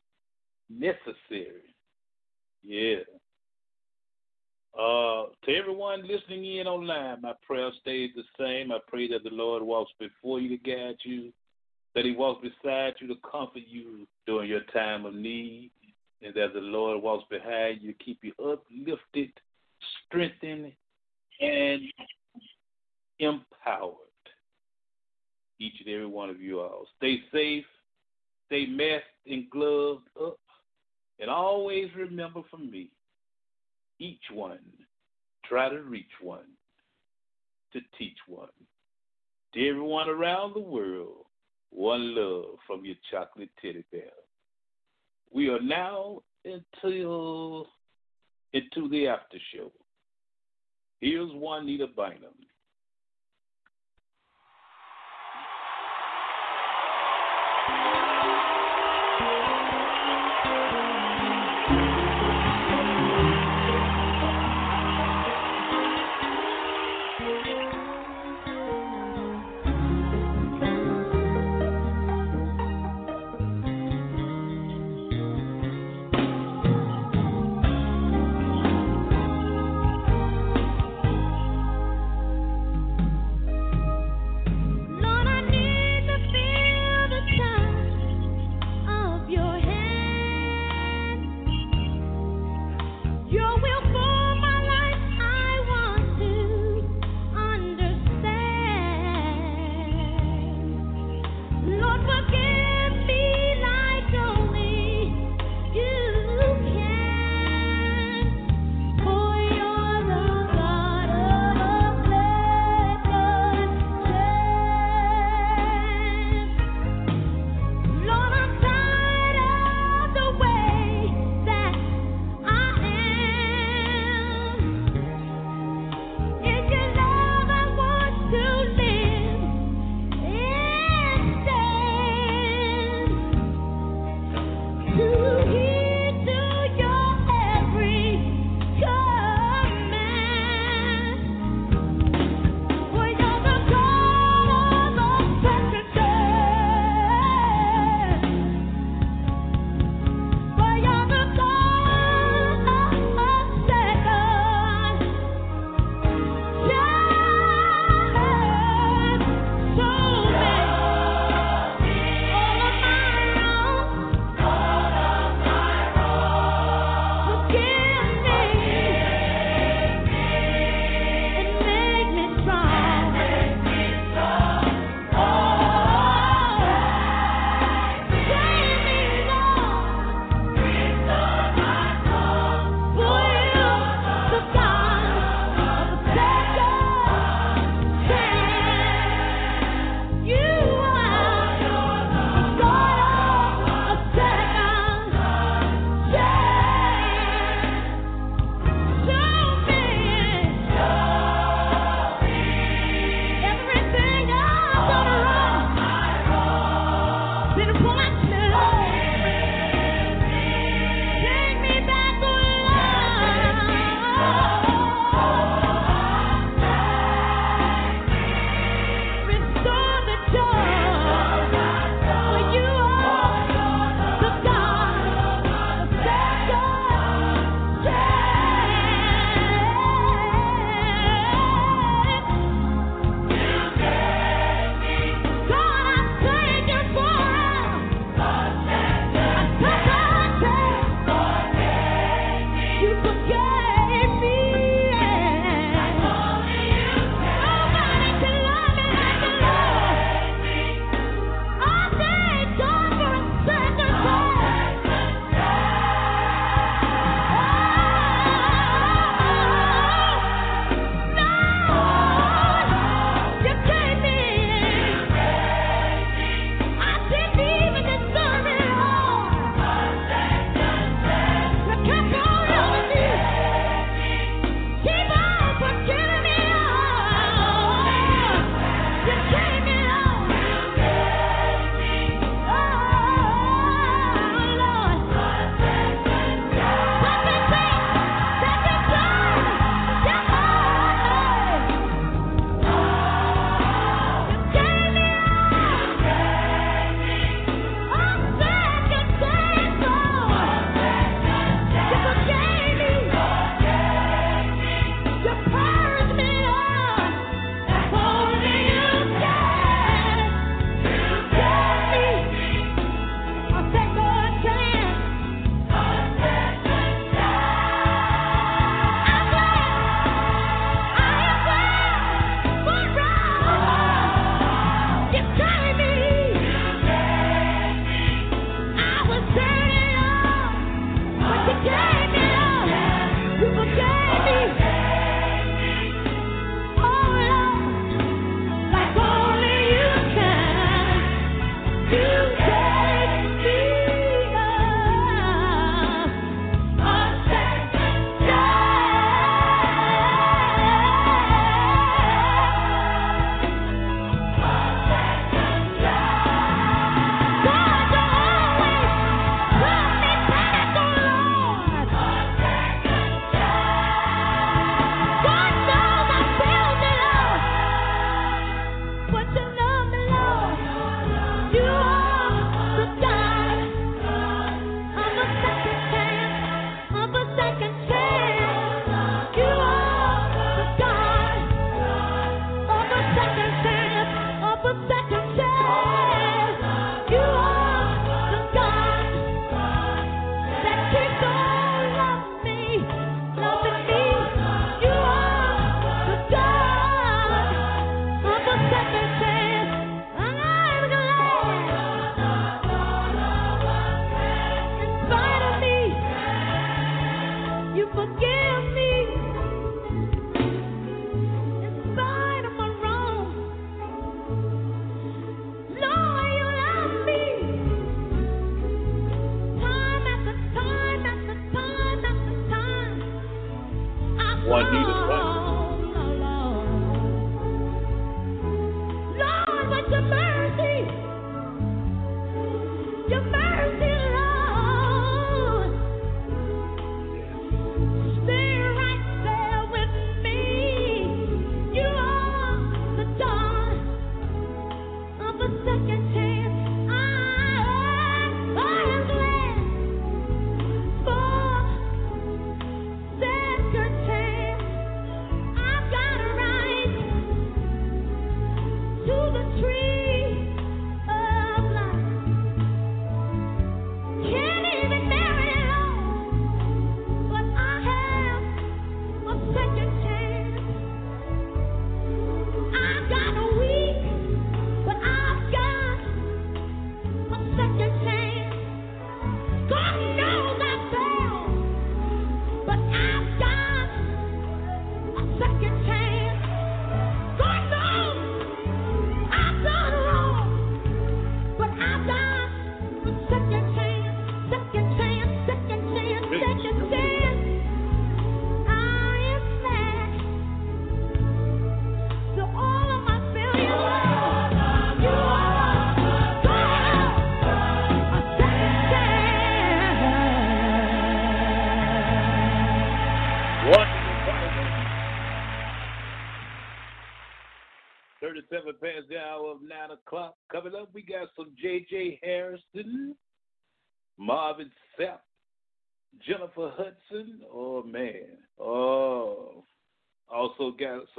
Necessary. 0.69 1.75
Yeah. 2.63 3.01
Uh, 4.79 5.27
to 5.45 5.57
everyone 5.57 6.07
listening 6.07 6.59
in 6.59 6.67
online, 6.67 7.21
my 7.21 7.33
prayer 7.45 7.71
stays 7.81 8.11
the 8.15 8.23
same. 8.39 8.71
I 8.71 8.79
pray 8.87 9.09
that 9.09 9.25
the 9.25 9.35
Lord 9.35 9.63
walks 9.63 9.91
before 9.99 10.39
you 10.41 10.57
to 10.57 10.57
guide 10.57 10.97
you, 11.05 11.33
that 11.95 12.05
He 12.05 12.13
walks 12.13 12.47
beside 12.47 12.95
you 13.01 13.09
to 13.09 13.17
comfort 13.29 13.63
you 13.67 14.07
during 14.27 14.49
your 14.49 14.63
time 14.73 15.07
of 15.07 15.15
need, 15.15 15.71
and 16.23 16.33
that 16.35 16.55
the 16.55 16.61
Lord 16.61 17.03
walks 17.03 17.25
behind 17.29 17.83
you 17.83 17.93
to 17.93 17.99
keep 18.05 18.21
you 18.23 18.33
uplifted, 18.39 19.33
strengthened, 20.07 20.73
and 21.41 21.83
empowered. 23.19 24.10
Each 25.61 25.75
and 25.85 25.95
every 25.95 26.07
one 26.07 26.31
of 26.31 26.41
you 26.41 26.61
all. 26.61 26.87
Stay 26.97 27.19
safe, 27.33 27.67
stay 28.47 28.67
masked 28.67 29.07
and 29.27 29.49
gloved 29.51 30.09
up, 30.21 30.39
and 31.19 31.31
always 31.31 31.89
remember 31.95 32.41
from 32.51 32.71
me 32.71 32.89
each 33.99 34.23
one, 34.33 34.59
try 35.45 35.69
to 35.69 35.83
reach 35.83 36.11
one, 36.23 36.47
to 37.75 37.81
teach 37.99 38.17
one. 38.27 38.49
To 39.55 39.69
everyone 39.69 40.09
around 40.09 40.55
the 40.55 40.61
world, 40.61 41.27
one 41.71 42.15
love 42.15 42.57
from 42.67 42.85
your 42.85 42.97
chocolate 43.11 43.51
teddy 43.61 43.85
bear. 43.93 44.11
We 45.33 45.49
are 45.51 45.61
now 45.61 46.23
until 46.45 47.67
into 48.53 48.89
the 48.89 49.09
after 49.09 49.39
show. 49.55 49.71
Here's 51.01 51.31
Juanita 51.33 51.89
Bynum. 51.97 52.35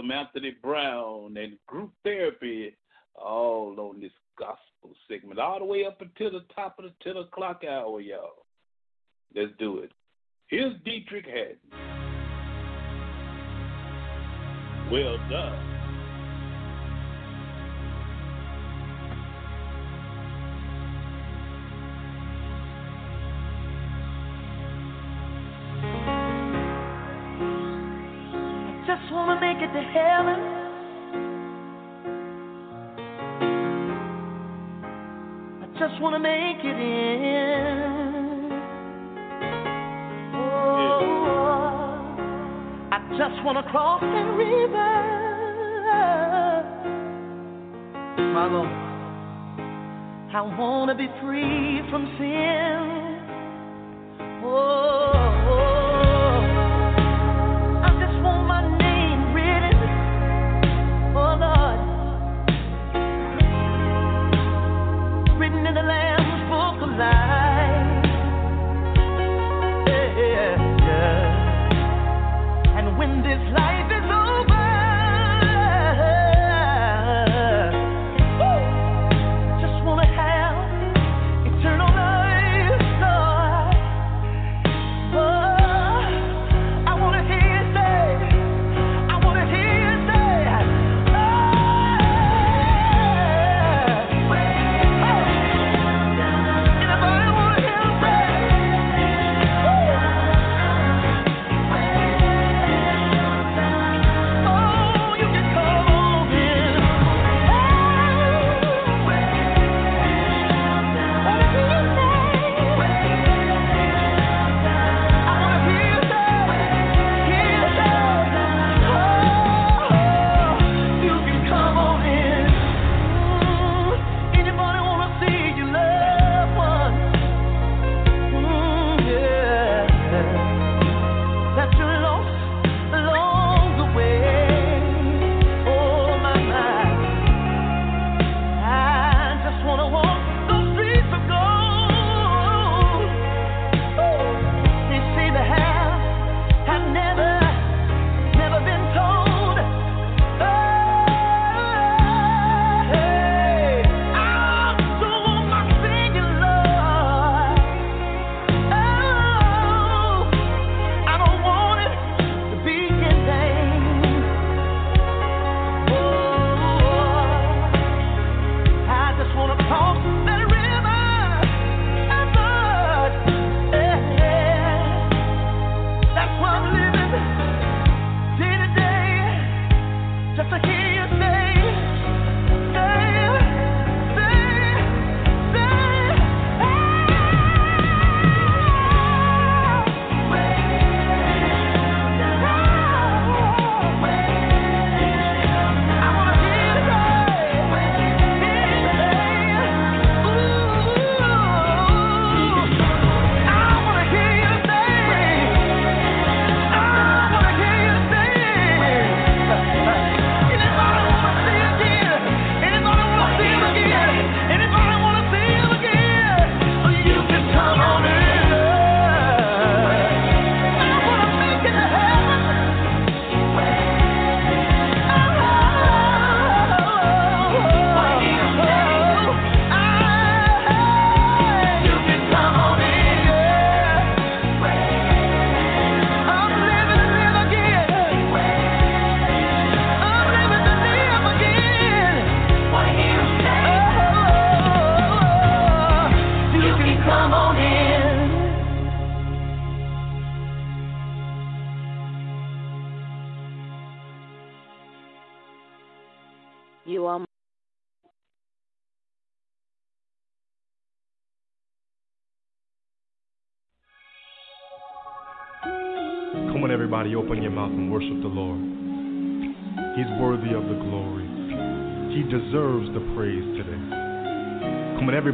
some 0.01 0.11
Anthony 0.11 0.55
Brown 0.61 1.37
and 1.37 1.57
group 1.67 1.91
therapy 2.03 2.75
all 3.15 3.75
on 3.77 4.01
this 4.01 4.11
gospel 4.37 4.95
segment, 5.07 5.39
all 5.39 5.59
the 5.59 5.65
way 5.65 5.85
up 5.85 6.01
until 6.01 6.31
the 6.31 6.45
top 6.55 6.79
of 6.79 6.85
the 6.85 6.93
10 7.03 7.17
o'clock 7.17 7.61
hour, 7.69 8.01
y'all. 8.01 8.45
Let's 9.35 9.51
do 9.59 9.79
it. 9.79 9.91
Here's 10.47 10.73
Dietrich 10.83 11.25
Haddon. 11.25 11.57
Well 14.91 15.17
done. 15.29 15.70
to 29.67 29.81
heaven. 29.93 30.39
I 35.61 35.65
just 35.77 36.01
want 36.01 36.15
to 36.15 36.19
make 36.19 36.63
it 36.63 36.79
in. 36.79 38.51
Oh, 40.33 40.97
I 42.91 42.97
just 43.17 43.43
want 43.45 43.63
to 43.63 43.71
cross 43.71 44.01
that 44.01 44.35
river. 44.35 45.11
My 48.33 48.47
Lord, 48.47 48.69
I 50.33 50.41
want 50.57 50.89
to 50.89 50.95
be 50.95 51.07
free 51.21 51.81
from 51.91 52.05
sin. 52.17 53.00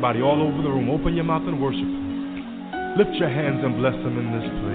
everybody 0.07 0.23
all 0.23 0.41
over 0.41 0.61
the 0.61 0.69
room, 0.69 0.89
open 0.89 1.15
your 1.15 1.25
mouth 1.25 1.43
and 1.47 1.61
worship 1.61 1.81
Him. 1.81 2.95
Lift 2.97 3.11
your 3.19 3.29
hands 3.29 3.59
and 3.63 3.75
bless 3.75 3.93
Him 3.93 4.17
in 4.17 4.31
this 4.31 4.47
place. 4.63 4.66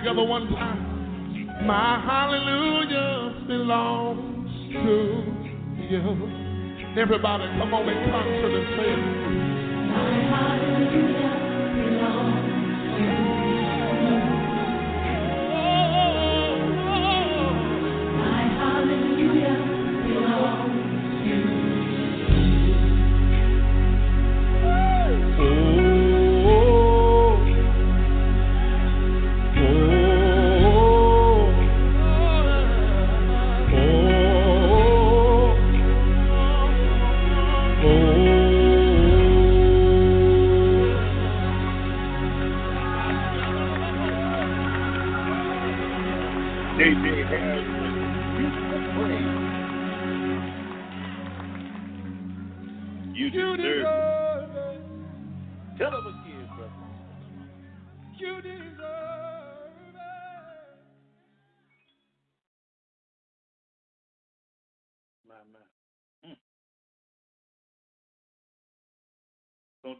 together 0.00 0.24
one 0.24 0.48
time. 0.48 1.66
My 1.66 2.00
hallelujah 2.00 3.46
belongs 3.46 4.48
to 4.72 4.96
you. 5.92 6.98
Everybody, 6.98 7.44
come 7.58 7.74
on 7.74 7.86
and 7.86 8.10
come 8.10 8.24
to 8.40 8.48
the 8.48 8.62
it. 8.80 8.98
My 9.92 10.08
hallelujah. 10.32 11.29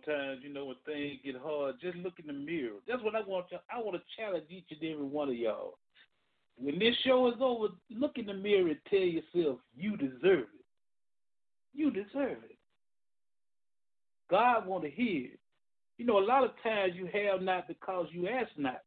sometimes, 0.05 0.41
you 0.43 0.53
know, 0.53 0.67
when 0.67 0.77
things 0.87 1.19
get 1.25 1.37
hard, 1.43 1.77
just 1.81 1.97
look 1.99 2.15
in 2.19 2.27
the 2.27 2.33
mirror. 2.33 2.79
That's 2.87 3.03
what 3.03 3.15
I 3.15 3.21
want 3.27 3.49
to. 3.51 3.61
I 3.71 3.79
want 3.79 3.97
to 3.97 4.03
challenge 4.17 4.45
each 4.51 4.67
and 4.71 4.93
every 4.93 5.05
one 5.05 5.29
of 5.29 5.35
y'all. 5.35 5.79
When 6.57 6.79
this 6.79 6.95
show 7.05 7.29
is 7.29 7.35
over, 7.41 7.69
look 7.91 8.13
in 8.17 8.27
the 8.27 8.35
mirror 8.35 8.69
and 8.69 8.79
tell 8.89 8.99
yourself 8.99 9.59
you 9.77 9.97
deserve 9.97 10.49
it. 10.55 10.65
You 11.73 11.91
deserve 11.91 12.39
it. 12.45 12.59
God 14.31 14.67
want 14.67 14.85
to 14.85 14.91
hear. 14.91 15.27
It. 15.27 15.41
You 15.99 16.07
know, 16.07 16.19
a 16.19 16.25
lot 16.25 16.45
of 16.45 16.51
times 16.63 16.93
you 16.97 17.09
have 17.13 17.43
not 17.43 17.69
because 17.69 18.07
you 18.11 18.29
ask 18.29 18.51
not. 18.57 18.83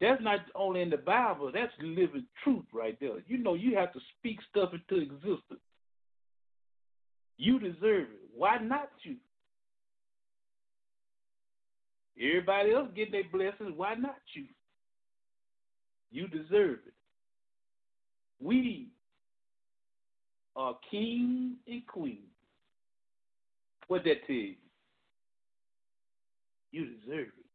That's 0.00 0.22
not 0.22 0.40
only 0.56 0.82
in 0.82 0.90
the 0.90 0.96
Bible, 0.96 1.52
that's 1.54 1.72
living 1.80 2.26
truth 2.42 2.64
right 2.72 2.98
there. 3.00 3.18
You 3.28 3.38
know, 3.38 3.54
you 3.54 3.76
have 3.76 3.92
to 3.92 4.00
speak 4.18 4.38
stuff 4.50 4.70
into 4.72 5.00
existence. 5.00 5.60
You 7.36 7.58
deserve 7.58 8.08
it. 8.08 8.30
Why 8.34 8.58
not 8.58 8.90
you? 9.02 9.16
Everybody 12.20 12.72
else 12.72 12.88
getting 12.94 13.12
their 13.12 13.22
blessings. 13.32 13.72
Why 13.76 13.94
not 13.94 14.16
you? 14.34 14.44
You 16.10 16.28
deserve 16.28 16.78
it. 16.86 16.94
We 18.40 18.88
are 20.56 20.76
king 20.90 21.56
and 21.66 21.86
queens. 21.86 22.18
What 23.88 24.04
that 24.04 24.26
tell 24.26 24.36
you? 24.36 24.54
You 26.70 26.86
deserve 26.86 27.28
it. 27.28 27.46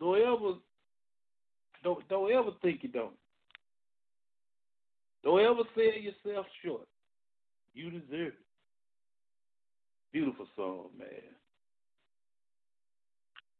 Don't 0.00 0.16
ever, 0.20 0.58
don't, 1.84 2.08
don't 2.08 2.32
ever 2.32 2.50
think 2.62 2.82
you 2.82 2.88
don't. 2.88 3.12
Don't 5.22 5.40
ever 5.40 5.62
sell 5.74 5.84
yourself 5.84 6.46
short. 6.64 6.86
You 7.72 7.90
deserve 7.90 8.28
it. 8.28 8.34
Beautiful 10.12 10.46
song, 10.56 10.90
man. 10.98 11.08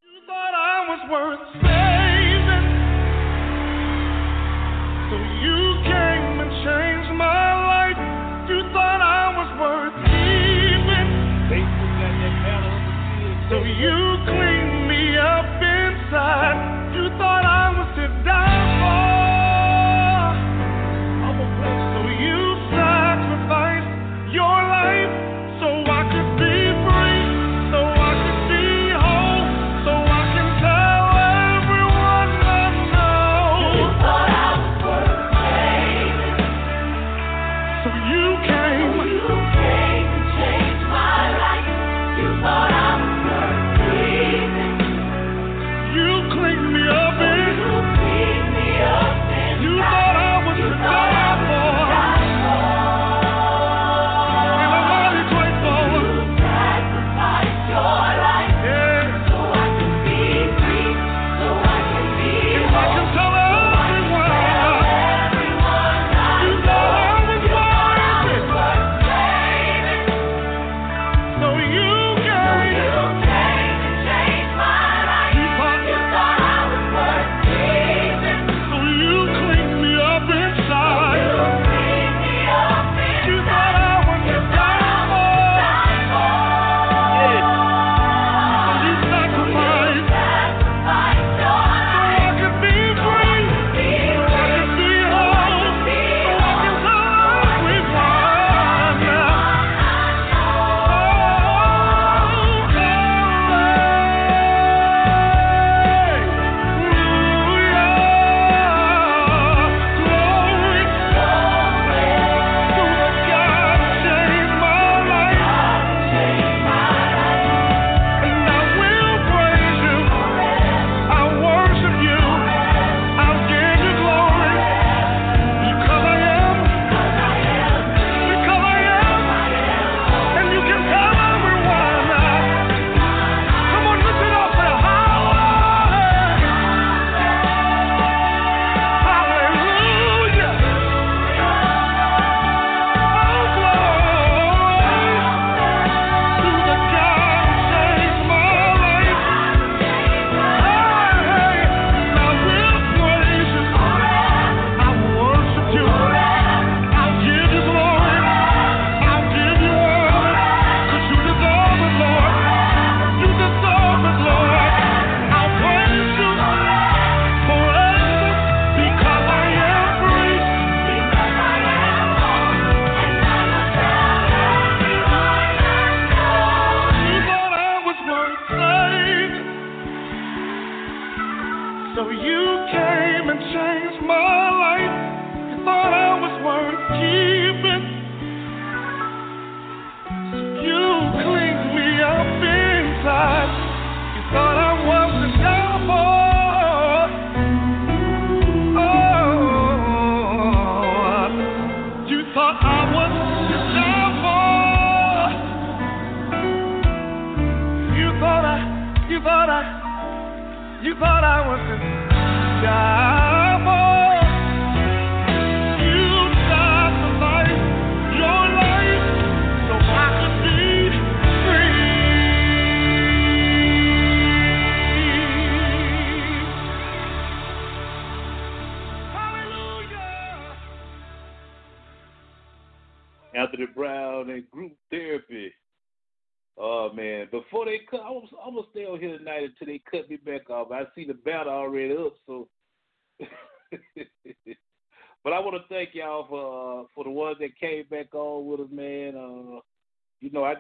You 0.02 0.26
thought 0.26 0.54
I 0.54 0.86
was 0.88 1.00
worth 1.10 1.40
saving, 1.62 2.66
so 5.10 5.16
you 5.42 5.58
can. 5.84 6.09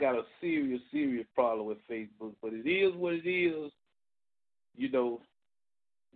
Got 0.00 0.16
a 0.16 0.22
serious, 0.40 0.80
serious 0.90 1.26
problem 1.34 1.66
with 1.66 1.78
Facebook, 1.90 2.32
but 2.42 2.52
it 2.52 2.68
is 2.68 2.94
what 2.96 3.14
it 3.14 3.28
is. 3.28 3.70
You 4.76 4.90
know, 4.90 5.20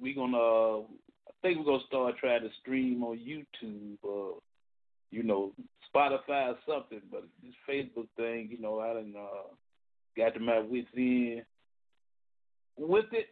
we 0.01 0.15
gonna. 0.15 0.37
Uh, 0.37 0.81
I 1.29 1.33
think 1.43 1.59
we're 1.59 1.65
gonna 1.65 1.85
start 1.87 2.15
trying 2.19 2.43
to 2.43 2.49
stream 2.61 3.05
on 3.05 3.19
YouTube. 3.19 3.99
Uh, 4.05 4.39
you 5.11 5.23
know, 5.23 5.53
Spotify 5.95 6.49
or 6.49 6.59
something, 6.67 7.01
but 7.11 7.23
this 7.43 7.55
Facebook 7.69 8.09
thing, 8.17 8.49
you 8.51 8.61
know, 8.61 8.81
I 8.81 8.95
done 8.95 9.15
uh, 9.17 9.55
got 10.17 10.35
to 10.35 10.41
my 10.41 10.59
wits 10.59 10.89
in 10.97 11.43
with 12.77 13.07
it. 13.13 13.29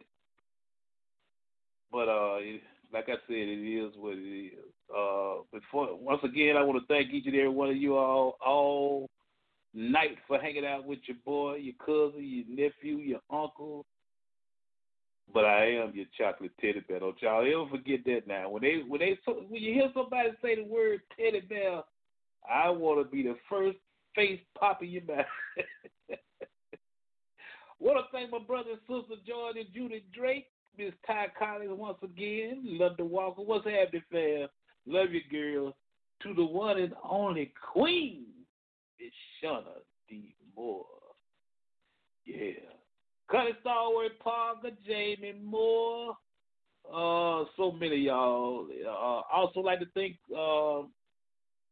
But 1.91 2.07
uh, 2.07 2.37
it, 2.39 2.61
like 2.93 3.05
I 3.09 3.15
said, 3.27 3.35
it 3.35 3.85
is 3.85 3.93
what 3.97 4.17
it 4.17 4.45
is. 4.45 4.53
Uh, 4.95 5.41
before 5.51 5.97
once 5.97 6.21
again, 6.23 6.55
I 6.57 6.63
want 6.63 6.79
to 6.81 6.87
thank 6.87 7.11
each 7.11 7.25
and 7.25 7.35
every 7.35 7.49
one 7.49 7.69
of 7.69 7.77
you 7.77 7.97
all 7.97 8.37
all 8.45 9.09
night 9.73 10.17
for 10.27 10.39
hanging 10.39 10.65
out 10.65 10.85
with 10.85 10.99
your 11.05 11.17
boy, 11.25 11.55
your 11.55 11.75
cousin, 11.85 12.23
your 12.23 12.45
nephew, 12.47 12.97
your 12.97 13.21
uncle. 13.29 13.85
But 15.33 15.45
I 15.45 15.65
am 15.71 15.93
your 15.95 16.05
chocolate 16.17 16.51
teddy 16.59 16.81
bear. 16.87 16.99
Don't 16.99 17.19
y'all 17.21 17.41
ever 17.41 17.69
forget 17.69 18.01
that 18.05 18.27
now. 18.27 18.49
When 18.49 18.61
they 18.61 18.81
when 18.87 18.99
they 18.99 19.17
when 19.25 19.61
you 19.61 19.73
hear 19.73 19.89
somebody 19.93 20.29
say 20.41 20.55
the 20.55 20.63
word 20.63 21.01
teddy 21.17 21.41
bear, 21.41 21.81
I 22.49 22.69
want 22.69 22.99
to 22.99 23.09
be 23.09 23.23
the 23.23 23.35
first 23.49 23.77
face 24.15 24.39
popping 24.59 24.89
in 24.89 24.93
your 24.93 25.17
mouth. 25.17 25.25
want 27.79 27.97
to 27.97 28.03
thank 28.11 28.31
my 28.31 28.39
brother 28.39 28.71
and 28.71 28.79
sister 28.81 29.21
Jordan 29.25 29.63
and 29.65 29.73
Judith 29.73 30.03
Drake, 30.13 30.47
Miss 30.77 30.93
Ty 31.07 31.27
Collins 31.37 31.71
once 31.73 31.97
again, 32.03 32.61
Love 32.63 32.91
London 32.91 33.09
Walker. 33.09 33.41
What's 33.41 33.65
happening, 33.65 34.03
fam? 34.11 34.47
Love 34.85 35.09
you, 35.11 35.21
girl. 35.31 35.75
To 36.23 36.33
the 36.33 36.45
one 36.45 36.79
and 36.79 36.93
only 37.03 37.53
Queen, 37.73 38.25
Miss 39.03 39.11
Shauna 39.41 39.81
D. 40.09 40.35
Moore. 40.55 40.85
Yeah. 42.25 42.51
Cutting 43.29 43.53
Stalwart 43.61 44.17
Parker, 44.19 44.69
Jamie 44.87 45.35
Moore. 45.43 46.15
Uh, 46.87 47.45
so 47.57 47.71
many 47.71 47.97
y'all. 47.97 48.67
Uh, 48.85 49.21
also 49.35 49.59
like 49.61 49.79
to 49.79 49.85
thank 49.93 50.17
uh, 50.31 50.83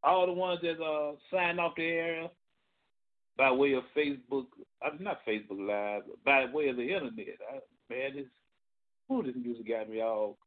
all 0.03 0.25
the 0.25 0.33
ones 0.33 0.59
that 0.61 0.81
uh, 0.81 1.13
signed 1.31 1.59
off 1.59 1.73
the 1.75 1.83
area 1.83 2.29
by 3.37 3.51
way 3.51 3.73
of 3.73 3.83
Facebook. 3.95 4.45
Uh, 4.83 4.89
not 4.99 5.19
Facebook 5.27 5.67
Live, 5.67 6.03
by 6.25 6.45
way 6.53 6.69
of 6.69 6.77
the 6.77 6.83
internet. 6.83 7.37
I, 7.49 7.59
man, 7.89 8.15
this 8.15 8.25
ooh, 9.11 9.23
this 9.23 9.35
music 9.35 9.67
got 9.67 9.89
me 9.89 10.01
all, 10.01 10.37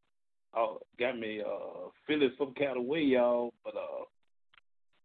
all 0.55 0.81
got 0.99 1.19
me 1.19 1.41
uh, 1.41 1.89
feeling 2.07 2.33
some 2.39 2.55
kind 2.55 2.79
of 2.79 2.85
way, 2.85 3.03
y'all. 3.03 3.53
But 3.65 3.75
uh, 3.75 4.05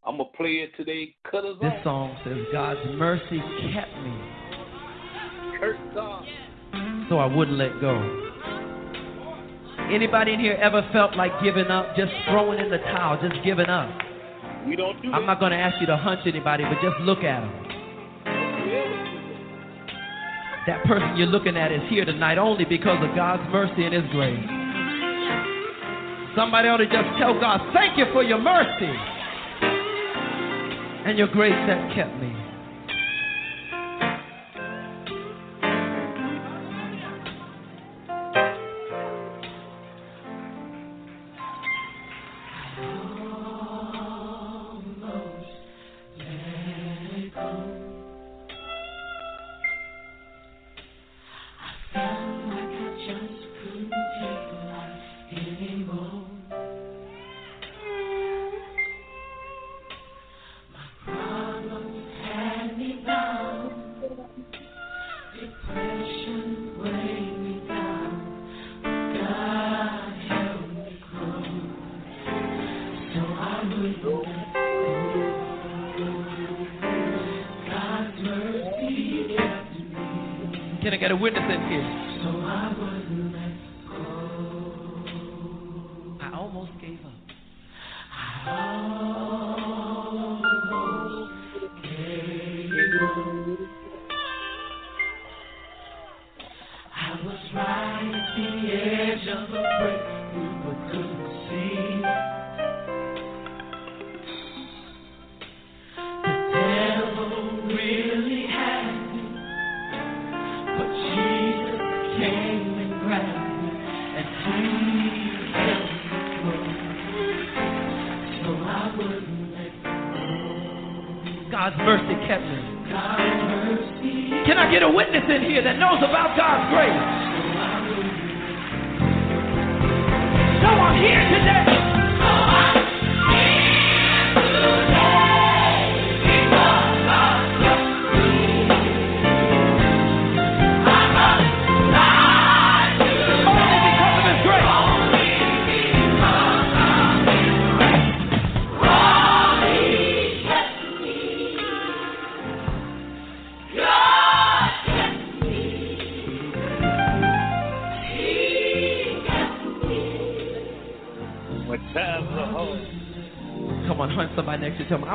I'm 0.06 0.18
gonna 0.18 0.30
play 0.36 0.64
it 0.64 0.72
today. 0.78 1.16
Cut 1.30 1.46
us 1.46 1.58
This 1.62 1.74
off. 1.78 1.84
song 1.84 2.18
says, 2.24 2.38
God's 2.52 2.80
mercy 2.98 3.42
kept 3.74 3.94
me 4.04 4.14
Kurt 5.60 5.78
God. 5.94 6.26
so 7.10 7.18
I 7.18 7.26
wouldn't 7.26 7.58
let 7.58 7.80
go. 7.82 8.26
Anybody 9.92 10.34
in 10.34 10.40
here 10.40 10.58
ever 10.62 10.88
felt 10.94 11.16
like 11.16 11.32
giving 11.44 11.68
up, 11.68 11.96
just 11.96 12.12
throwing 12.30 12.60
in 12.60 12.70
the 12.70 12.78
towel, 12.78 13.20
just 13.22 13.44
giving 13.44 13.66
up? 13.66 13.90
We 14.68 14.76
don't 14.76 15.02
do 15.02 15.12
I'm 15.12 15.26
not 15.26 15.40
going 15.40 15.52
to 15.52 15.58
ask 15.58 15.82
you 15.82 15.88
to 15.88 15.98
hunch 15.98 16.22
anybody, 16.28 16.64
but 16.64 16.78
just 16.82 17.00
look 17.02 17.24
at 17.24 17.42
them. 17.42 17.66
That 20.68 20.86
person 20.86 21.18
you're 21.18 21.28
looking 21.28 21.58
at 21.58 21.72
is 21.72 21.82
here 21.90 22.06
tonight 22.06 22.38
only 22.38 22.66
because 22.66 23.04
of 23.04 23.16
God's 23.16 23.42
mercy 23.52 23.84
and 23.84 23.94
His 23.96 24.06
grace. 24.12 24.46
Somebody 26.36 26.70
ought 26.70 26.78
to 26.78 26.86
just 26.86 27.10
tell 27.18 27.34
God, 27.40 27.60
thank 27.74 27.98
you 27.98 28.06
for 28.14 28.22
your 28.22 28.38
mercy 28.38 28.94
and 31.10 31.18
your 31.18 31.28
grace 31.28 31.52
that 31.66 31.96
kept 31.96 32.16
me. 32.22 32.39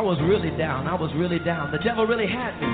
Was 0.05 0.21
really 0.21 0.53
down. 0.57 0.87
I 0.87 0.95
was 0.95 1.11
really 1.17 1.39
down. 1.39 1.73
The 1.73 1.79
devil 1.79 2.07
really 2.07 2.29
had 2.29 2.53
me. 2.61 2.69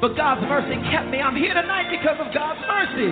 But 0.00 0.16
God's 0.16 0.42
mercy 0.46 0.78
kept 0.90 1.10
me. 1.10 1.18
I'm 1.18 1.34
here 1.34 1.52
tonight 1.52 1.90
because 1.90 2.14
of 2.22 2.32
God's 2.32 2.62
mercy. 2.62 3.10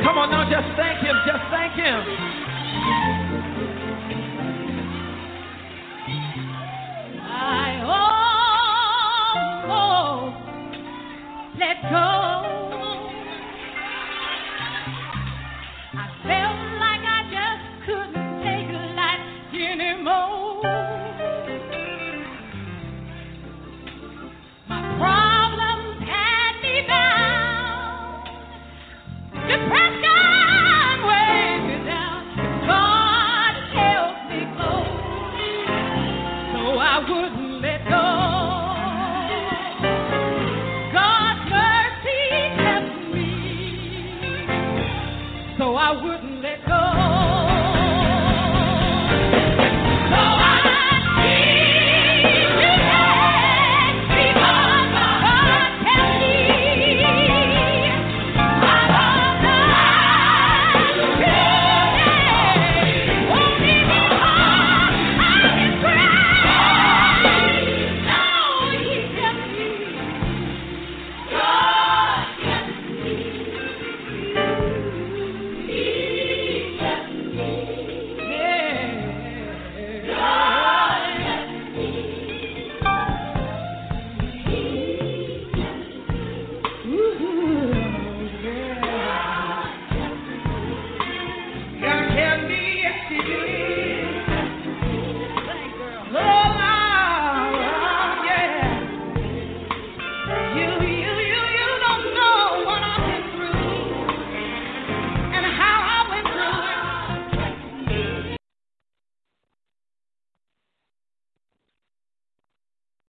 Come 0.00 0.16
on 0.16 0.32
now, 0.32 0.48
just 0.48 0.68
thank 0.80 1.04
him. 1.04 1.14
Just 1.28 1.44
thank 1.52 1.76
him. 1.76 2.31